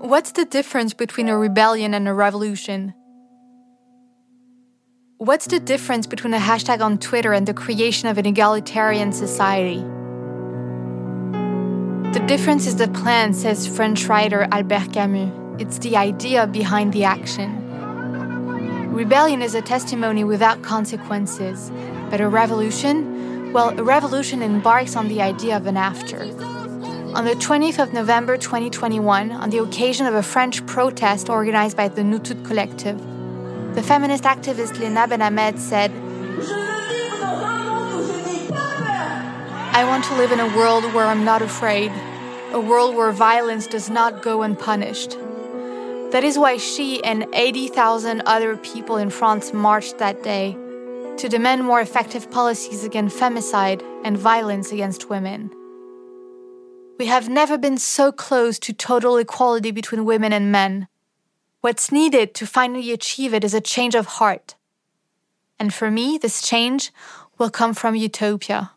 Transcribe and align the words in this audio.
What's 0.00 0.32
the 0.32 0.44
difference 0.44 0.92
between 0.92 1.30
a 1.30 1.38
rebellion 1.38 1.94
and 1.94 2.06
a 2.06 2.12
revolution? 2.12 2.92
What's 5.16 5.46
the 5.46 5.58
difference 5.58 6.06
between 6.06 6.34
a 6.34 6.38
hashtag 6.38 6.82
on 6.82 6.98
Twitter 6.98 7.32
and 7.32 7.48
the 7.48 7.54
creation 7.54 8.06
of 8.10 8.18
an 8.18 8.26
egalitarian 8.26 9.10
society? 9.10 9.80
The 12.12 12.22
difference 12.26 12.66
is 12.66 12.76
the 12.76 12.88
plan, 12.88 13.32
says 13.32 13.66
French 13.66 14.04
writer 14.06 14.46
Albert 14.52 14.92
Camus. 14.92 15.32
It's 15.58 15.78
the 15.78 15.96
idea 15.96 16.46
behind 16.46 16.92
the 16.92 17.04
action. 17.04 17.62
Rebellion 18.92 19.40
is 19.40 19.54
a 19.54 19.62
testimony 19.62 20.24
without 20.24 20.62
consequences, 20.62 21.72
but 22.10 22.20
a 22.20 22.28
revolution? 22.28 23.50
Well, 23.54 23.70
a 23.78 23.82
revolution 23.82 24.42
embarks 24.42 24.94
on 24.94 25.08
the 25.08 25.22
idea 25.22 25.56
of 25.56 25.66
an 25.66 25.78
after. 25.78 26.55
On 27.14 27.24
the 27.24 27.34
20th 27.34 27.82
of 27.82 27.92
November 27.92 28.36
2021, 28.36 29.30
on 29.30 29.50
the 29.50 29.58
occasion 29.58 30.06
of 30.06 30.14
a 30.14 30.22
French 30.22 30.64
protest 30.66 31.28
organized 31.28 31.76
by 31.76 31.88
the 31.88 32.02
Nous 32.02 32.18
Toutes 32.18 32.44
Collective, 32.44 32.98
the 33.74 33.82
feminist 33.82 34.24
activist 34.24 34.78
Lena 34.78 35.06
Benhamed 35.06 35.58
said, 35.58 35.90
I 39.72 39.84
want 39.86 40.04
to 40.04 40.14
live 40.16 40.32
in 40.32 40.40
a 40.40 40.56
world 40.56 40.84
where 40.92 41.06
I'm 41.06 41.24
not 41.24 41.42
afraid, 41.42 41.92
a 42.52 42.60
world 42.60 42.94
where 42.94 43.12
violence 43.12 43.66
does 43.66 43.88
not 43.88 44.22
go 44.22 44.42
unpunished. 44.42 45.12
That 46.12 46.22
is 46.24 46.38
why 46.38 46.56
she 46.56 47.02
and 47.04 47.26
80,000 47.32 48.22
other 48.26 48.56
people 48.56 48.96
in 48.96 49.10
France 49.10 49.52
marched 49.52 49.98
that 49.98 50.22
day 50.22 50.56
to 51.18 51.28
demand 51.28 51.64
more 51.64 51.80
effective 51.80 52.30
policies 52.30 52.84
against 52.84 53.16
femicide 53.18 53.82
and 54.04 54.18
violence 54.18 54.72
against 54.72 55.08
women. 55.08 55.50
We 56.98 57.06
have 57.06 57.28
never 57.28 57.58
been 57.58 57.76
so 57.76 58.10
close 58.10 58.58
to 58.60 58.72
total 58.72 59.18
equality 59.18 59.70
between 59.70 60.06
women 60.06 60.32
and 60.32 60.50
men. 60.50 60.88
What's 61.60 61.92
needed 61.92 62.34
to 62.36 62.46
finally 62.46 62.90
achieve 62.90 63.34
it 63.34 63.44
is 63.44 63.52
a 63.52 63.60
change 63.60 63.94
of 63.94 64.06
heart. 64.06 64.54
And 65.58 65.74
for 65.74 65.90
me, 65.90 66.16
this 66.16 66.40
change 66.40 66.90
will 67.36 67.50
come 67.50 67.74
from 67.74 67.96
utopia. 67.96 68.70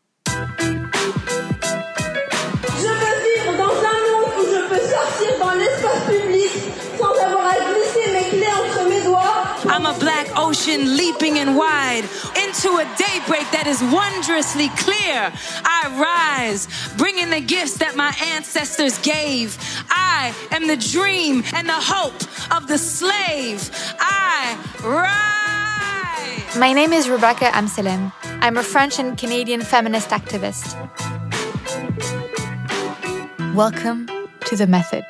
I'm 9.72 9.86
a 9.86 9.98
black 9.98 10.19
ocean 10.40 10.96
leaping 10.96 11.38
and 11.38 11.58
wide 11.58 12.06
into 12.44 12.70
a 12.78 12.86
daybreak 12.96 13.48
that 13.52 13.66
is 13.68 13.84
wondrously 13.92 14.70
clear. 14.80 15.32
I 15.66 15.82
rise, 16.00 16.68
bringing 16.98 17.30
the 17.30 17.42
gifts 17.42 17.78
that 17.80 17.96
my 17.96 18.16
ancestors 18.34 18.98
gave. 19.00 19.58
I 19.90 20.34
am 20.52 20.68
the 20.68 20.78
dream 20.78 21.44
and 21.54 21.68
the 21.68 21.82
hope 21.94 22.22
of 22.56 22.68
the 22.68 22.78
slave. 22.78 23.70
I 24.00 24.58
rise. 24.82 26.58
My 26.58 26.72
name 26.72 26.94
is 26.94 27.10
Rebecca 27.10 27.52
Amsellem. 27.52 28.14
I'm 28.42 28.58
a 28.58 28.64
French 28.64 28.98
and 28.98 29.18
Canadian 29.18 29.62
feminist 29.62 30.10
activist. 30.10 30.74
Welcome 33.54 34.08
to 34.46 34.56
The 34.56 34.68
Method. 34.68 35.04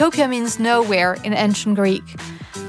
Utopia 0.00 0.28
means 0.28 0.58
nowhere 0.58 1.18
in 1.24 1.34
ancient 1.34 1.76
Greek. 1.76 2.16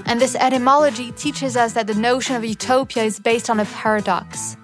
And 0.06 0.20
this 0.20 0.36
etymology 0.36 1.14
teaches 1.14 1.56
us 1.56 1.72
that 1.72 1.88
the 1.88 1.96
notion 1.96 2.36
of 2.36 2.44
utopia 2.44 3.04
is 3.04 3.22
based 3.22 3.50
on 3.50 3.58
a 3.58 3.64
paradox. 3.64 4.58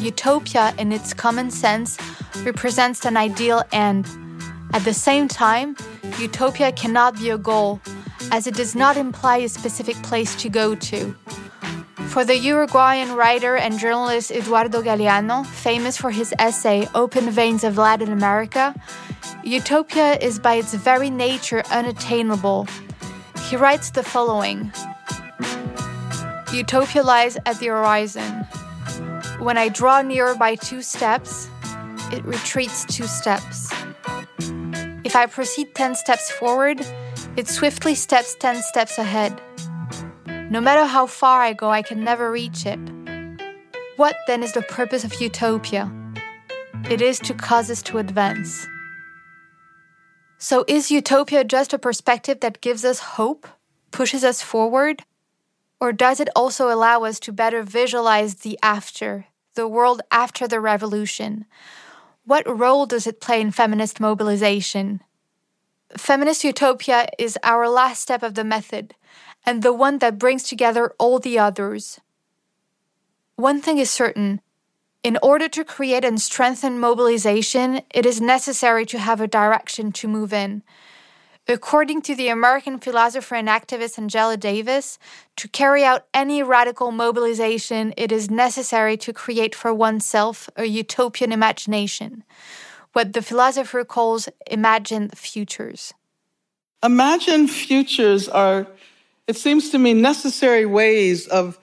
Utopia, 0.00 0.72
in 0.78 0.92
its 0.92 1.12
common 1.12 1.50
sense, 1.50 1.98
represents 2.42 3.04
an 3.04 3.18
ideal 3.18 3.62
end. 3.70 4.08
At 4.72 4.84
the 4.84 4.94
same 4.94 5.28
time, 5.28 5.76
utopia 6.18 6.72
cannot 6.72 7.18
be 7.18 7.28
a 7.28 7.36
goal, 7.36 7.82
as 8.30 8.46
it 8.46 8.54
does 8.54 8.74
not 8.74 8.96
imply 8.96 9.36
a 9.36 9.48
specific 9.50 9.96
place 9.96 10.34
to 10.36 10.48
go 10.48 10.74
to. 10.74 11.14
For 12.08 12.24
the 12.24 12.38
Uruguayan 12.38 13.14
writer 13.14 13.56
and 13.56 13.78
journalist 13.78 14.30
Eduardo 14.30 14.80
Galeano, 14.80 15.44
famous 15.44 15.98
for 15.98 16.12
his 16.12 16.32
essay 16.38 16.88
Open 16.94 17.28
Veins 17.28 17.62
of 17.62 17.76
Latin 17.76 18.10
America, 18.10 18.74
Utopia 19.44 20.14
is 20.18 20.38
by 20.38 20.54
its 20.54 20.74
very 20.74 21.10
nature 21.10 21.62
unattainable. 21.70 22.66
He 23.48 23.56
writes 23.56 23.90
the 23.90 24.02
following 24.02 24.72
Utopia 26.52 27.02
lies 27.02 27.36
at 27.46 27.58
the 27.58 27.66
horizon. 27.66 28.44
When 29.40 29.58
I 29.58 29.68
draw 29.68 30.02
near 30.02 30.34
by 30.34 30.54
two 30.54 30.82
steps, 30.82 31.48
it 32.12 32.24
retreats 32.24 32.84
two 32.84 33.06
steps. 33.06 33.72
If 35.04 35.16
I 35.16 35.26
proceed 35.26 35.74
10 35.74 35.94
steps 35.94 36.30
forward, 36.30 36.86
it 37.36 37.48
swiftly 37.48 37.94
steps 37.94 38.36
10 38.38 38.62
steps 38.62 38.98
ahead. 38.98 39.40
No 40.50 40.60
matter 40.60 40.84
how 40.84 41.06
far 41.06 41.40
I 41.40 41.54
go, 41.54 41.70
I 41.70 41.82
can 41.82 42.04
never 42.04 42.30
reach 42.30 42.66
it. 42.66 42.78
What 43.96 44.16
then 44.26 44.42
is 44.42 44.52
the 44.52 44.62
purpose 44.62 45.04
of 45.04 45.20
utopia? 45.20 45.90
It 46.90 47.00
is 47.00 47.18
to 47.20 47.34
cause 47.34 47.70
us 47.70 47.82
to 47.82 47.98
advance. 47.98 48.66
So, 50.42 50.64
is 50.66 50.90
utopia 50.90 51.44
just 51.44 51.72
a 51.72 51.78
perspective 51.78 52.40
that 52.40 52.60
gives 52.60 52.84
us 52.84 53.14
hope, 53.14 53.46
pushes 53.92 54.24
us 54.24 54.42
forward? 54.42 55.04
Or 55.80 55.92
does 55.92 56.18
it 56.18 56.28
also 56.34 56.68
allow 56.68 57.04
us 57.04 57.20
to 57.20 57.32
better 57.32 57.62
visualize 57.62 58.34
the 58.34 58.58
after, 58.60 59.26
the 59.54 59.68
world 59.68 60.02
after 60.10 60.48
the 60.48 60.58
revolution? 60.58 61.44
What 62.24 62.42
role 62.58 62.86
does 62.86 63.06
it 63.06 63.20
play 63.20 63.40
in 63.40 63.52
feminist 63.52 64.00
mobilization? 64.00 65.02
Feminist 65.96 66.42
utopia 66.42 67.06
is 67.20 67.38
our 67.44 67.68
last 67.68 68.02
step 68.02 68.24
of 68.24 68.34
the 68.34 68.42
method, 68.42 68.96
and 69.46 69.62
the 69.62 69.72
one 69.72 69.98
that 69.98 70.18
brings 70.18 70.42
together 70.42 70.92
all 70.98 71.20
the 71.20 71.38
others. 71.38 72.00
One 73.36 73.60
thing 73.60 73.78
is 73.78 73.92
certain 73.92 74.40
in 75.02 75.18
order 75.22 75.48
to 75.48 75.64
create 75.64 76.04
and 76.04 76.20
strengthen 76.20 76.78
mobilization, 76.78 77.80
it 77.92 78.06
is 78.06 78.20
necessary 78.20 78.86
to 78.86 78.98
have 78.98 79.20
a 79.20 79.26
direction 79.26 79.90
to 79.92 80.08
move 80.08 80.32
in. 80.32 80.62
According 81.48 82.02
to 82.02 82.14
the 82.14 82.28
American 82.28 82.78
philosopher 82.78 83.34
and 83.34 83.48
activist 83.48 83.98
Angela 83.98 84.36
Davis, 84.36 85.00
to 85.36 85.48
carry 85.48 85.82
out 85.82 86.06
any 86.14 86.40
radical 86.40 86.92
mobilization, 86.92 87.92
it 87.96 88.12
is 88.12 88.30
necessary 88.30 88.96
to 88.98 89.12
create 89.12 89.52
for 89.52 89.74
oneself 89.74 90.48
a 90.56 90.66
utopian 90.66 91.32
imagination, 91.32 92.22
what 92.92 93.12
the 93.12 93.22
philosopher 93.22 93.84
calls 93.84 94.28
imagined 94.48 95.18
futures. 95.18 95.92
Imagined 96.84 97.50
futures 97.50 98.28
are, 98.28 98.68
it 99.26 99.36
seems 99.36 99.70
to 99.70 99.78
me, 99.78 99.94
necessary 99.94 100.64
ways 100.64 101.26
of 101.26 101.58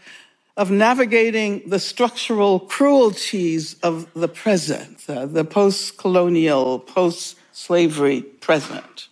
of 0.59 0.69
navigating 0.69 1.61
the 1.69 1.79
structural 1.79 2.59
cruelties 2.59 3.75
of 3.81 4.13
the 4.13 4.27
present, 4.27 5.05
uh, 5.07 5.25
the 5.25 5.45
post 5.45 5.97
colonial, 5.97 6.79
post 6.79 7.37
slavery 7.53 8.21
present. 8.21 9.07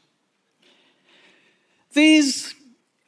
These 1.93 2.53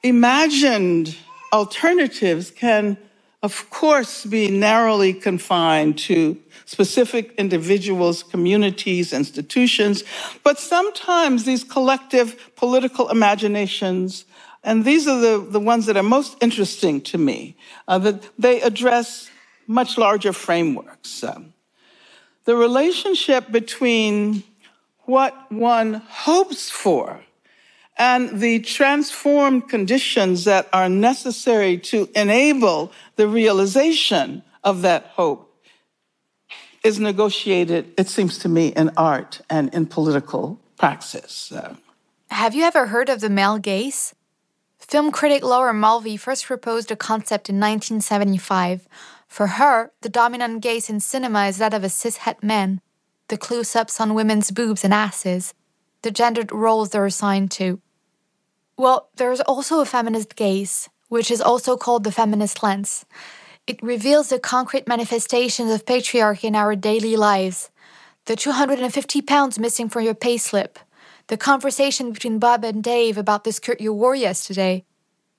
imagined 0.03 1.17
alternatives 1.51 2.49
can, 2.49 2.97
of 3.43 3.69
course, 3.69 4.25
be 4.25 4.47
narrowly 4.47 5.13
confined 5.13 5.97
to 6.07 6.37
specific 6.63 7.33
individuals, 7.37 8.23
communities, 8.23 9.11
institutions, 9.11 10.05
but 10.45 10.57
sometimes 10.57 11.43
these 11.43 11.65
collective 11.65 12.55
political 12.55 13.09
imaginations 13.09 14.23
and 14.63 14.85
these 14.85 15.07
are 15.07 15.19
the, 15.19 15.45
the 15.49 15.59
ones 15.59 15.85
that 15.85 15.97
are 15.97 16.03
most 16.03 16.37
interesting 16.41 17.01
to 17.01 17.17
me, 17.17 17.55
uh, 17.87 17.97
that 17.99 18.29
they 18.37 18.61
address 18.61 19.29
much 19.67 19.97
larger 19.97 20.33
frameworks. 20.33 21.23
Um, 21.23 21.53
the 22.45 22.55
relationship 22.55 23.51
between 23.51 24.43
what 25.03 25.51
one 25.51 25.93
hopes 26.07 26.69
for 26.69 27.21
and 27.97 28.39
the 28.39 28.59
transformed 28.59 29.67
conditions 29.67 30.45
that 30.45 30.69
are 30.71 30.89
necessary 30.89 31.77
to 31.77 32.09
enable 32.15 32.91
the 33.17 33.27
realization 33.27 34.41
of 34.63 34.81
that 34.81 35.07
hope 35.13 35.45
is 36.83 36.99
negotiated, 36.99 37.91
it 37.97 38.07
seems 38.07 38.37
to 38.39 38.49
me, 38.49 38.69
in 38.69 38.89
art 38.95 39.41
and 39.49 39.73
in 39.73 39.85
political 39.85 40.59
praxis. 40.77 41.51
Uh, 41.51 41.75
Have 42.29 42.55
you 42.55 42.63
ever 42.63 42.87
heard 42.87 43.09
of 43.09 43.19
the 43.19 43.29
male 43.29 43.57
gaze? 43.57 44.15
Film 44.79 45.11
critic 45.11 45.43
Laura 45.43 45.73
Mulvey 45.73 46.17
first 46.17 46.45
proposed 46.45 46.89
a 46.89 46.95
concept 46.95 47.49
in 47.49 47.55
1975. 47.55 48.87
For 49.27 49.47
her, 49.47 49.91
the 50.01 50.09
dominant 50.09 50.61
gaze 50.61 50.89
in 50.89 50.99
cinema 50.99 51.45
is 51.45 51.57
that 51.59 51.73
of 51.73 51.83
a 51.83 51.87
cishet 51.87 52.41
man, 52.41 52.81
the 53.27 53.37
close 53.37 53.75
ups 53.75 54.01
on 54.01 54.15
women's 54.15 54.49
boobs 54.49 54.83
and 54.83 54.93
asses, 54.93 55.53
the 56.01 56.11
gendered 56.11 56.51
roles 56.51 56.89
they're 56.89 57.05
assigned 57.05 57.51
to. 57.51 57.79
Well, 58.77 59.09
there's 59.17 59.41
also 59.41 59.81
a 59.81 59.85
feminist 59.85 60.35
gaze, 60.35 60.89
which 61.09 61.29
is 61.29 61.41
also 61.41 61.75
called 61.75 62.03
the 62.03 62.11
feminist 62.11 62.63
lens. 62.63 63.05
It 63.67 63.83
reveals 63.83 64.29
the 64.29 64.39
concrete 64.39 64.87
manifestations 64.87 65.71
of 65.71 65.85
patriarchy 65.85 66.45
in 66.45 66.55
our 66.55 66.75
daily 66.75 67.15
lives. 67.15 67.69
The 68.25 68.35
250 68.35 69.21
pounds 69.23 69.59
missing 69.59 69.89
from 69.89 70.05
your 70.05 70.15
payslip, 70.15 70.77
the 71.29 71.37
conversation 71.37 72.11
between 72.11 72.39
Bob 72.39 72.63
and 72.65 72.83
Dave 72.83 73.15
about 73.15 73.43
the 73.43 73.51
skirt 73.51 73.79
you 73.79 73.93
wore 73.93 74.15
yesterday, 74.15 74.83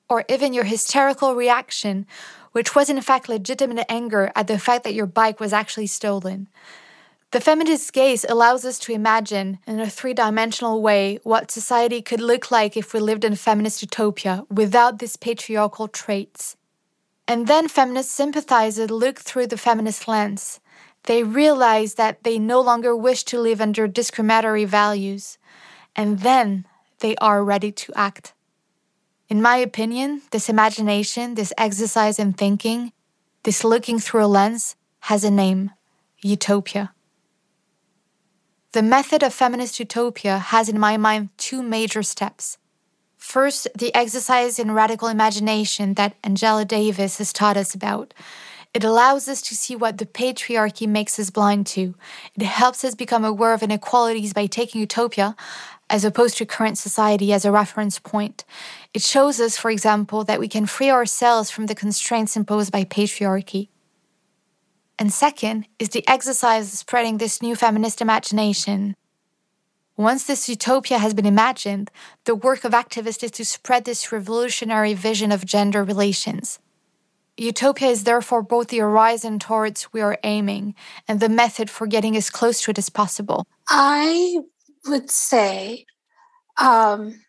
or 0.09 0.25
even 0.29 0.55
your 0.55 0.65
hysterical 0.65 1.35
reaction, 1.35 2.07
which 2.53 2.77
was 2.77 2.89
in 2.89 3.01
fact 3.01 3.29
legitimate 3.29 3.87
anger 3.89 4.31
at 4.37 4.47
the 4.47 4.59
fact 4.59 4.85
that 4.85 4.95
your 4.95 5.07
bike 5.07 5.41
was 5.41 5.53
actually 5.53 5.89
stolen. 5.89 6.49
The 7.33 7.41
feminist 7.41 7.93
gaze 7.93 8.25
allows 8.29 8.65
us 8.65 8.79
to 8.81 8.93
imagine, 8.93 9.59
in 9.67 9.81
a 9.81 9.91
three 9.91 10.15
dimensional 10.15 10.81
way, 10.81 11.19
what 11.25 11.51
society 11.51 12.03
could 12.03 12.21
look 12.21 12.53
like 12.53 12.77
if 12.77 12.93
we 12.93 13.01
lived 13.01 13.25
in 13.25 13.33
a 13.33 13.37
feminist 13.37 13.83
utopia 13.83 14.45
without 14.49 15.01
these 15.01 15.17
patriarchal 15.17 15.89
traits. 15.89 16.57
And 17.27 17.49
then 17.49 17.67
feminist 17.67 18.13
sympathizers 18.13 18.91
look 18.91 19.19
through 19.19 19.49
the 19.49 19.59
feminist 19.59 20.07
lens. 20.07 20.61
They 21.05 21.25
realize 21.25 21.95
that 21.95 22.23
they 22.23 22.39
no 22.39 22.61
longer 22.61 22.95
wish 22.97 23.25
to 23.25 23.41
live 23.41 23.61
under 23.61 23.89
discriminatory 23.89 24.65
values. 24.65 25.39
And 25.97 26.21
then 26.21 26.67
they 27.01 27.17
are 27.17 27.45
ready 27.45 27.73
to 27.73 27.93
act. 27.95 28.35
In 29.29 29.41
my 29.41 29.57
opinion, 29.57 30.23
this 30.33 30.49
imagination, 30.49 31.35
this 31.35 31.53
exercise 31.57 32.19
in 32.19 32.33
thinking, 32.33 32.93
this 33.45 33.65
looking 33.65 33.99
through 33.99 34.25
a 34.25 34.27
lens 34.27 34.77
has 35.01 35.25
a 35.25 35.31
name 35.31 35.71
utopia. 36.23 36.93
The 38.73 38.83
method 38.83 39.23
of 39.23 39.35
feminist 39.35 39.81
utopia 39.81 40.39
has, 40.39 40.69
in 40.69 40.79
my 40.79 40.97
mind, 40.97 41.31
two 41.37 41.63
major 41.63 42.03
steps. 42.03 42.59
First, 43.17 43.69
the 43.77 43.95
exercise 43.95 44.59
in 44.59 44.73
radical 44.73 45.09
imagination 45.09 45.95
that 45.95 46.15
Angela 46.23 46.65
Davis 46.65 47.19
has 47.19 47.33
taught 47.33 47.57
us 47.57 47.75
about. 47.75 48.15
It 48.73 48.85
allows 48.85 49.27
us 49.27 49.43
to 49.43 49.57
see 49.57 49.75
what 49.75 49.99
the 49.99 50.07
patriarchy 50.07 50.87
makes 50.87 51.19
us 51.19 51.31
blind 51.31 51.67
to. 51.69 51.97
It 52.37 52.43
helps 52.45 52.85
us 52.85 52.95
become 52.95 53.25
aware 53.25 53.53
of 53.53 53.65
inequalities 53.65 54.33
by 54.33 54.47
taking 54.47 54.81
utopia, 54.81 55.35
as 55.91 56.05
opposed 56.05 56.39
to 56.39 56.47
current 56.47 56.79
society, 56.79 57.33
as 57.33 57.45
a 57.45 57.53
reference 57.53 57.99
point. 57.99 58.45
It 58.95 59.03
shows 59.03 59.41
us, 59.41 59.59
for 59.59 59.71
example, 59.71 60.25
that 60.25 60.41
we 60.41 60.49
can 60.49 60.65
free 60.65 60.91
ourselves 60.91 61.51
from 61.51 61.67
the 61.67 61.75
constraints 61.75 62.37
imposed 62.37 62.73
by 62.73 62.85
patriarchy. 62.85 63.69
And 64.99 65.13
second 65.13 65.67
is 65.79 65.91
the 65.91 66.07
exercise 66.09 66.73
of 66.73 66.79
spreading 66.79 67.19
this 67.19 67.43
new 67.43 67.57
feminist 67.57 68.01
imagination. 68.01 68.95
Once 69.97 70.25
this 70.25 70.49
utopia 70.49 70.99
has 70.99 71.13
been 71.13 71.27
imagined, 71.27 71.91
the 72.25 72.35
work 72.35 72.65
of 72.65 72.73
activists 72.73 73.23
is 73.23 73.31
to 73.33 73.45
spread 73.45 73.85
this 73.85 74.13
revolutionary 74.13 74.95
vision 74.95 75.33
of 75.33 75.45
gender 75.45 75.85
relations. 75.85 76.59
Utopia 77.37 77.89
is 77.89 78.05
therefore 78.05 78.43
both 78.43 78.69
the 78.69 78.79
horizon 78.79 79.39
towards 79.39 79.93
we 79.93 80.01
are 80.01 80.19
aiming 80.25 80.75
and 81.09 81.21
the 81.21 81.29
method 81.29 81.71
for 81.71 81.87
getting 81.87 82.17
as 82.17 82.29
close 82.29 82.63
to 82.63 82.71
it 82.71 82.79
as 82.79 82.91
possible. 82.91 83.47
I 83.69 84.41
would 84.87 85.11
say 85.11 85.87
um, 86.59 87.21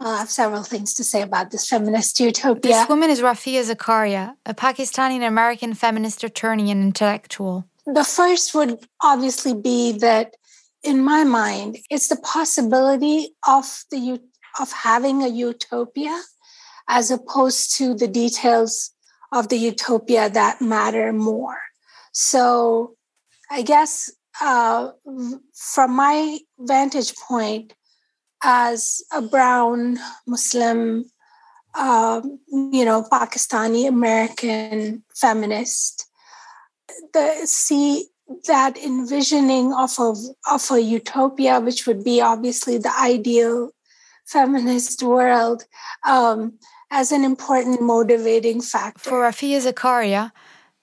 I 0.00 0.18
have 0.18 0.30
several 0.30 0.62
things 0.62 0.92
to 0.94 1.04
say 1.04 1.22
about 1.22 1.50
this 1.50 1.68
feminist 1.68 2.20
utopia. 2.20 2.72
This 2.72 2.88
woman 2.88 3.10
is 3.10 3.20
Rafia 3.20 3.62
Zakaria, 3.62 4.34
a 4.44 4.54
Pakistani 4.54 5.14
and 5.14 5.24
American 5.24 5.72
feminist 5.74 6.24
attorney 6.24 6.70
and 6.70 6.82
intellectual. 6.82 7.64
The 7.86 8.04
first 8.04 8.54
would 8.54 8.86
obviously 9.02 9.54
be 9.54 9.92
that, 9.98 10.34
in 10.82 11.02
my 11.02 11.24
mind, 11.24 11.78
it's 11.90 12.08
the 12.08 12.16
possibility 12.16 13.34
of 13.46 13.84
the 13.90 14.20
of 14.60 14.72
having 14.72 15.22
a 15.22 15.28
utopia, 15.28 16.22
as 16.88 17.10
opposed 17.10 17.76
to 17.76 17.94
the 17.94 18.06
details 18.06 18.92
of 19.32 19.48
the 19.48 19.56
utopia 19.56 20.30
that 20.30 20.60
matter 20.60 21.12
more. 21.12 21.58
So, 22.12 22.94
I 23.50 23.62
guess 23.62 24.10
uh, 24.40 24.90
from 25.54 25.96
my 25.96 26.38
vantage 26.58 27.14
point, 27.16 27.74
as 28.42 29.02
a 29.10 29.22
brown 29.22 29.98
Muslim, 30.26 31.04
um, 31.74 32.38
you 32.48 32.84
know, 32.84 33.02
Pakistani 33.10 33.88
American 33.88 35.02
feminist, 35.14 36.06
the 37.12 37.40
see 37.46 38.08
that 38.46 38.76
envisioning 38.78 39.72
of 39.72 39.92
a 39.98 40.14
of 40.50 40.70
a 40.70 40.80
utopia, 40.80 41.60
which 41.60 41.86
would 41.86 42.04
be 42.04 42.20
obviously 42.20 42.78
the 42.78 42.92
ideal 43.00 43.70
feminist 44.26 45.02
world, 45.02 45.64
um, 46.06 46.58
as 46.90 47.12
an 47.12 47.24
important 47.24 47.80
motivating 47.82 48.60
factor. 48.60 49.10
For 49.10 49.22
Rafia 49.22 49.60
Zakaria, 49.60 50.32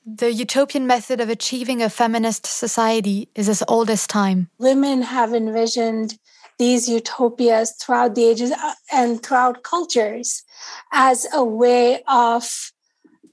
the 0.06 0.32
utopian 0.32 0.88
method 0.88 1.22
of 1.22 1.30
achieving 1.30 1.82
a 1.82 1.90
feminist 1.90 2.46
society 2.46 3.30
is 3.36 3.48
as 3.48 3.64
old 3.68 3.90
as 3.90 4.08
time. 4.08 4.50
Women 4.58 5.02
have 5.04 5.34
envisioned 5.34 6.18
these 6.58 6.88
utopias 6.88 7.72
throughout 7.72 8.16
the 8.16 8.26
ages 8.26 8.52
uh, 8.52 8.74
and 8.92 9.24
throughout 9.24 9.64
cultures 9.64 10.44
as 10.92 11.28
a 11.34 11.44
way 11.44 12.04
of 12.08 12.72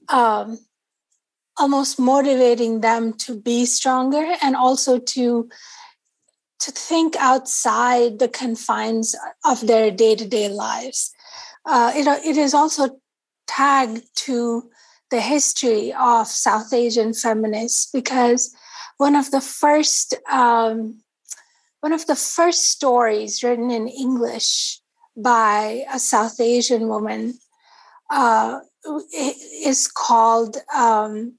um, 0.07 0.59
almost 1.57 1.99
motivating 1.99 2.81
them 2.81 3.13
to 3.13 3.39
be 3.39 3.65
stronger 3.65 4.35
and 4.41 4.55
also 4.55 4.97
to 4.97 5.49
to 6.59 6.71
think 6.71 7.15
outside 7.17 8.19
the 8.19 8.27
confines 8.27 9.15
of 9.45 9.65
their 9.65 9.91
day-to-day 9.91 10.49
lives 10.49 11.13
uh, 11.65 11.91
it, 11.95 12.07
it 12.25 12.37
is 12.37 12.53
also 12.53 12.99
tagged 13.47 14.03
to 14.15 14.69
the 15.11 15.21
history 15.21 15.93
of 15.93 16.27
south 16.27 16.73
asian 16.73 17.13
feminists 17.13 17.89
because 17.91 18.55
one 18.97 19.15
of 19.15 19.31
the 19.31 19.41
first 19.41 20.13
um, 20.31 21.01
one 21.81 21.93
of 21.93 22.05
the 22.07 22.15
first 22.15 22.65
stories 22.65 23.41
written 23.43 23.71
in 23.71 23.87
English 23.87 24.81
by 25.15 25.85
a 25.91 25.99
South 25.99 26.39
Asian 26.39 26.87
woman 26.87 27.39
uh, 28.09 28.59
is 29.13 29.87
called 29.87 30.57
um, 30.75 31.37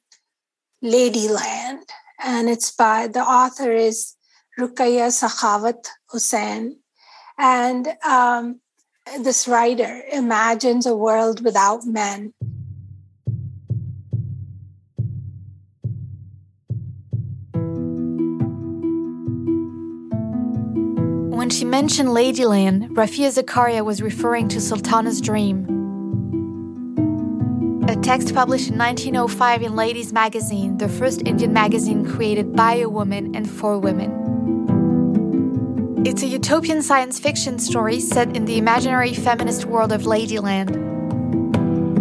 Ladyland, 0.82 1.82
and 2.22 2.48
it's 2.48 2.70
by 2.72 3.06
the 3.06 3.20
author 3.20 3.72
is 3.72 4.16
Rukaya 4.58 5.08
Sakhawat 5.08 5.88
Hussain. 6.10 6.78
And 7.38 7.88
um, 8.06 8.60
this 9.20 9.48
writer 9.48 10.02
imagines 10.12 10.86
a 10.86 10.96
world 10.96 11.44
without 11.44 11.84
men 11.84 12.32
mentioned 21.70 22.08
Ladyland, 22.08 22.88
Rafia 22.88 23.30
Zakaria 23.30 23.84
was 23.84 24.02
referring 24.02 24.48
to 24.48 24.60
Sultana's 24.60 25.20
Dream, 25.20 25.66
a 27.88 27.94
text 27.94 28.34
published 28.34 28.70
in 28.70 28.76
1905 28.76 29.62
in 29.62 29.76
Ladies 29.76 30.12
Magazine, 30.12 30.78
the 30.78 30.88
first 30.88 31.22
Indian 31.24 31.52
magazine 31.52 32.04
created 32.04 32.56
by 32.56 32.74
a 32.74 32.88
woman 32.88 33.36
and 33.36 33.48
for 33.48 33.78
women. 33.78 34.10
It's 36.04 36.24
a 36.24 36.26
utopian 36.26 36.82
science 36.82 37.20
fiction 37.20 37.60
story 37.60 38.00
set 38.00 38.34
in 38.36 38.46
the 38.46 38.58
imaginary 38.58 39.14
feminist 39.14 39.66
world 39.66 39.92
of 39.92 40.02
Ladyland. 40.02 40.72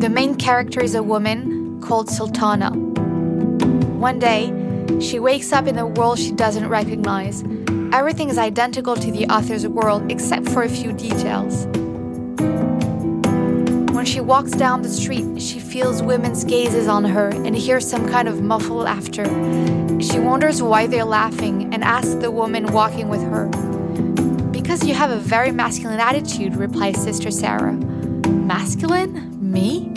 The 0.02 0.10
main 0.10 0.34
character 0.34 0.82
is 0.82 0.96
a 0.96 1.04
woman 1.04 1.80
called 1.80 2.10
Sultana. 2.10 2.72
One 2.72 4.18
day, 4.18 4.52
she 5.00 5.20
wakes 5.20 5.54
up 5.54 5.68
in 5.68 5.78
a 5.78 5.86
world 5.86 6.18
she 6.18 6.32
doesn't 6.32 6.68
recognize 6.68 7.44
Everything 7.92 8.30
is 8.30 8.38
identical 8.38 8.96
to 8.96 9.12
the 9.12 9.26
author's 9.26 9.68
world 9.68 10.12
except 10.12 10.48
for 10.50 10.62
a 10.62 10.70
few 10.70 10.94
details. 10.94 11.66
When 13.96 14.06
she 14.06 14.22
walks 14.22 14.52
down 14.52 14.84
the 14.84 14.90
street, 14.90 15.42
she 15.42 15.60
feels 15.60 16.04
women's 16.04 16.44
gazes 16.44 16.88
on 16.88 17.04
her 17.04 17.30
and 17.30 17.56
hears 17.56 17.90
some 17.90 18.08
kind 18.08 18.28
of 18.28 18.44
muffled 18.44 18.84
laughter. 18.84 19.26
She 20.00 20.20
wonders 20.20 20.62
why 20.62 20.86
they're 20.86 21.04
laughing 21.04 21.74
and 21.74 21.84
asks 21.84 22.14
the 22.14 22.30
woman 22.30 22.72
walking 22.72 23.10
with 23.10 23.24
her. 23.24 23.48
Because 24.52 24.86
you 24.86 24.94
have 24.94 25.10
a 25.10 25.18
very 25.18 25.52
masculine 25.52 26.00
attitude, 26.00 26.56
replies 26.56 27.02
Sister 27.02 27.32
Sarah. 27.32 27.74
Masculine? 27.74 29.36
Me? 29.42 29.92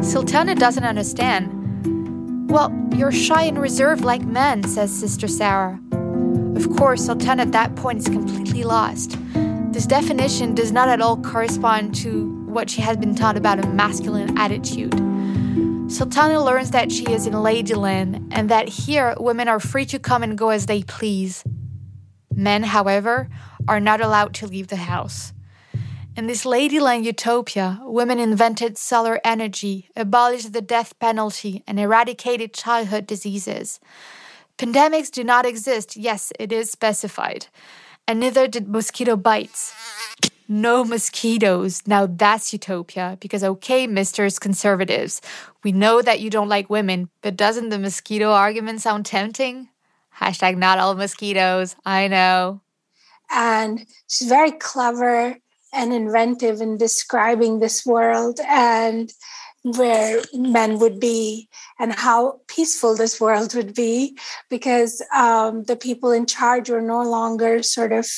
Sultana 0.00 0.54
doesn't 0.54 0.84
understand. 0.84 2.48
Well, 2.48 2.72
you're 2.94 3.10
shy 3.10 3.42
and 3.42 3.60
reserved 3.60 4.04
like 4.04 4.22
men, 4.22 4.62
says 4.62 4.92
Sister 4.92 5.26
Sarah. 5.26 5.81
Of 6.62 6.76
course, 6.76 7.06
Sultana 7.06 7.42
at 7.42 7.50
that 7.52 7.74
point 7.74 7.98
is 7.98 8.04
completely 8.06 8.62
lost. 8.62 9.18
This 9.72 9.84
definition 9.84 10.54
does 10.54 10.70
not 10.70 10.88
at 10.88 11.00
all 11.00 11.16
correspond 11.16 11.92
to 11.96 12.28
what 12.46 12.70
she 12.70 12.80
has 12.82 12.96
been 12.96 13.16
taught 13.16 13.36
about 13.36 13.64
a 13.64 13.66
masculine 13.66 14.38
attitude. 14.38 14.94
Sultana 15.90 16.40
learns 16.40 16.70
that 16.70 16.92
she 16.92 17.04
is 17.12 17.26
in 17.26 17.32
Ladyland 17.32 18.28
and 18.30 18.48
that 18.48 18.68
here 18.68 19.16
women 19.18 19.48
are 19.48 19.58
free 19.58 19.84
to 19.86 19.98
come 19.98 20.22
and 20.22 20.38
go 20.38 20.50
as 20.50 20.66
they 20.66 20.84
please. 20.84 21.42
Men, 22.32 22.62
however, 22.62 23.28
are 23.66 23.80
not 23.80 24.00
allowed 24.00 24.32
to 24.34 24.46
leave 24.46 24.68
the 24.68 24.76
house. 24.76 25.32
In 26.16 26.28
this 26.28 26.44
ladyland 26.44 27.02
utopia, 27.02 27.80
women 27.82 28.20
invented 28.20 28.78
solar 28.78 29.20
energy, 29.24 29.88
abolished 29.96 30.52
the 30.52 30.62
death 30.62 30.96
penalty, 31.00 31.64
and 31.66 31.80
eradicated 31.80 32.54
childhood 32.54 33.04
diseases. 33.04 33.80
Pandemics 34.62 35.10
do 35.10 35.24
not 35.24 35.44
exist, 35.44 35.96
yes, 35.96 36.32
it 36.38 36.52
is 36.52 36.70
specified. 36.70 37.46
And 38.06 38.20
neither 38.20 38.46
did 38.46 38.68
mosquito 38.68 39.16
bites. 39.16 39.74
No 40.46 40.84
mosquitoes. 40.84 41.82
Now 41.84 42.06
that's 42.06 42.52
utopia. 42.52 43.18
Because, 43.20 43.42
okay, 43.42 43.88
Misters 43.88 44.38
Conservatives, 44.38 45.20
we 45.64 45.72
know 45.72 46.00
that 46.00 46.20
you 46.20 46.30
don't 46.30 46.48
like 46.48 46.70
women, 46.70 47.08
but 47.22 47.36
doesn't 47.36 47.70
the 47.70 47.78
mosquito 47.78 48.30
argument 48.30 48.80
sound 48.80 49.04
tempting? 49.04 49.68
Hashtag 50.20 50.56
not 50.56 50.78
all 50.78 50.94
mosquitoes. 50.94 51.74
I 51.84 52.06
know. 52.06 52.60
And 53.32 53.84
she's 54.06 54.28
very 54.28 54.52
clever 54.52 55.38
and 55.72 55.92
inventive 55.92 56.60
in 56.60 56.76
describing 56.76 57.58
this 57.58 57.84
world 57.84 58.38
and 58.46 59.12
where 59.62 60.20
men 60.34 60.78
would 60.78 60.98
be 60.98 61.48
and 61.78 61.92
how 61.92 62.40
peaceful 62.48 62.96
this 62.96 63.20
world 63.20 63.54
would 63.54 63.74
be 63.74 64.16
because 64.50 65.02
um, 65.14 65.64
the 65.64 65.76
people 65.76 66.10
in 66.10 66.26
charge 66.26 66.68
were 66.68 66.82
no 66.82 67.02
longer 67.02 67.62
sort 67.62 67.92
of 67.92 68.08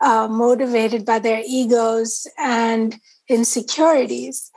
uh, 0.00 0.28
motivated 0.28 1.04
by 1.04 1.18
their 1.18 1.42
egos 1.46 2.26
and 2.38 3.00
insecurities. 3.28 4.50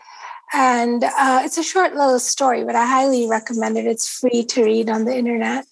And 0.53 1.03
uh, 1.03 1.41
it's 1.43 1.57
a 1.57 1.63
short 1.63 1.93
little 1.93 2.19
story, 2.19 2.63
but 2.63 2.75
I 2.75 2.85
highly 2.85 3.27
recommend 3.27 3.77
it. 3.77 3.85
It's 3.85 4.07
free 4.07 4.43
to 4.45 4.63
read 4.63 4.89
on 4.89 5.05
the 5.05 5.15
internet. 5.15 5.65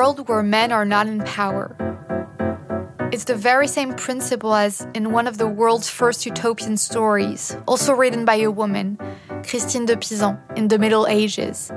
World 0.00 0.26
where 0.30 0.42
men 0.42 0.72
are 0.72 0.86
not 0.86 1.06
in 1.06 1.20
power. 1.24 1.76
It's 3.12 3.24
the 3.24 3.34
very 3.34 3.68
same 3.68 3.92
principle 3.92 4.54
as 4.54 4.88
in 4.94 5.12
one 5.12 5.26
of 5.26 5.36
the 5.36 5.46
world's 5.46 5.90
first 5.90 6.24
utopian 6.24 6.78
stories, 6.78 7.54
also 7.68 7.92
written 7.92 8.24
by 8.24 8.36
a 8.36 8.50
woman, 8.50 8.96
Christine 9.46 9.84
de 9.84 9.98
Pisan, 9.98 10.38
in 10.56 10.68
the 10.68 10.78
Middle 10.78 11.06
Ages. 11.06 11.70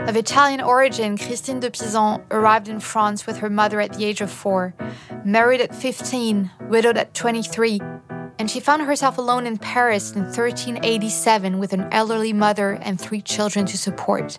Of 0.00 0.16
Italian 0.18 0.60
origin, 0.60 1.16
Christine 1.16 1.60
de 1.60 1.70
Pisan 1.70 2.20
arrived 2.30 2.68
in 2.68 2.78
France 2.78 3.26
with 3.26 3.38
her 3.38 3.48
mother 3.48 3.80
at 3.80 3.94
the 3.94 4.04
age 4.04 4.20
of 4.20 4.30
four, 4.30 4.74
married 5.24 5.62
at 5.62 5.74
15, 5.74 6.50
widowed 6.68 6.98
at 6.98 7.14
23, 7.14 7.80
and 8.38 8.50
she 8.50 8.60
found 8.60 8.82
herself 8.82 9.16
alone 9.16 9.46
in 9.46 9.56
Paris 9.56 10.12
in 10.12 10.24
1387 10.24 11.58
with 11.58 11.72
an 11.72 11.88
elderly 11.90 12.34
mother 12.34 12.72
and 12.82 13.00
three 13.00 13.22
children 13.22 13.64
to 13.64 13.78
support. 13.78 14.38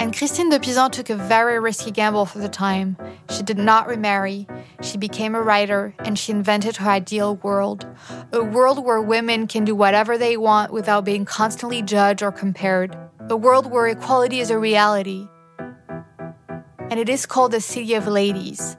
And 0.00 0.16
Christine 0.16 0.48
de 0.48 0.58
Pisan 0.58 0.90
took 0.90 1.10
a 1.10 1.14
very 1.14 1.60
risky 1.60 1.90
gamble 1.90 2.24
for 2.24 2.38
the 2.38 2.48
time. 2.48 2.96
She 3.28 3.42
did 3.42 3.58
not 3.58 3.86
remarry, 3.86 4.48
she 4.80 4.96
became 4.96 5.34
a 5.34 5.42
writer, 5.42 5.94
and 5.98 6.18
she 6.18 6.32
invented 6.32 6.78
her 6.78 6.88
ideal 6.88 7.36
world 7.36 7.86
a 8.32 8.42
world 8.42 8.82
where 8.82 9.02
women 9.02 9.46
can 9.46 9.66
do 9.66 9.74
whatever 9.74 10.16
they 10.16 10.38
want 10.38 10.72
without 10.72 11.04
being 11.04 11.26
constantly 11.26 11.82
judged 11.82 12.22
or 12.22 12.32
compared, 12.32 12.96
a 13.28 13.36
world 13.36 13.70
where 13.70 13.88
equality 13.88 14.40
is 14.40 14.48
a 14.48 14.58
reality. 14.58 15.28
And 15.58 16.98
it 16.98 17.10
is 17.10 17.26
called 17.26 17.52
the 17.52 17.60
City 17.60 17.92
of 17.92 18.06
Ladies. 18.06 18.78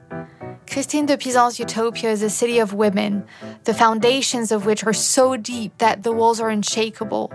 Christine 0.68 1.06
de 1.06 1.16
Pisan's 1.16 1.60
utopia 1.60 2.10
is 2.10 2.22
a 2.22 2.30
city 2.30 2.58
of 2.58 2.72
women, 2.72 3.24
the 3.62 3.74
foundations 3.74 4.50
of 4.50 4.66
which 4.66 4.84
are 4.84 4.92
so 4.92 5.36
deep 5.36 5.78
that 5.78 6.02
the 6.02 6.10
walls 6.10 6.40
are 6.40 6.50
unshakable. 6.50 7.30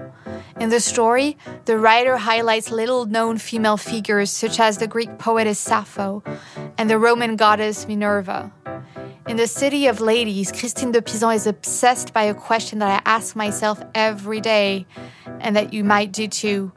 In 0.59 0.69
the 0.69 0.79
story, 0.79 1.37
the 1.65 1.77
writer 1.77 2.17
highlights 2.17 2.71
little 2.71 3.05
known 3.05 3.37
female 3.37 3.77
figures 3.77 4.31
such 4.31 4.59
as 4.59 4.79
the 4.79 4.87
Greek 4.87 5.19
poetess 5.19 5.59
Sappho 5.59 6.23
and 6.79 6.89
the 6.89 6.97
Roman 6.97 7.35
goddess 7.35 7.87
Minerva. 7.87 8.51
In 9.27 9.37
the 9.37 9.45
City 9.45 9.85
of 9.85 10.01
Ladies, 10.01 10.51
Christine 10.51 10.91
de 10.91 11.01
Pisan 11.01 11.33
is 11.33 11.45
obsessed 11.45 12.11
by 12.11 12.23
a 12.23 12.33
question 12.33 12.79
that 12.79 12.89
I 12.89 13.09
ask 13.09 13.35
myself 13.35 13.83
every 13.93 14.41
day, 14.41 14.87
and 15.41 15.55
that 15.55 15.73
you 15.73 15.83
might 15.83 16.11
do 16.11 16.27
too. 16.27 16.71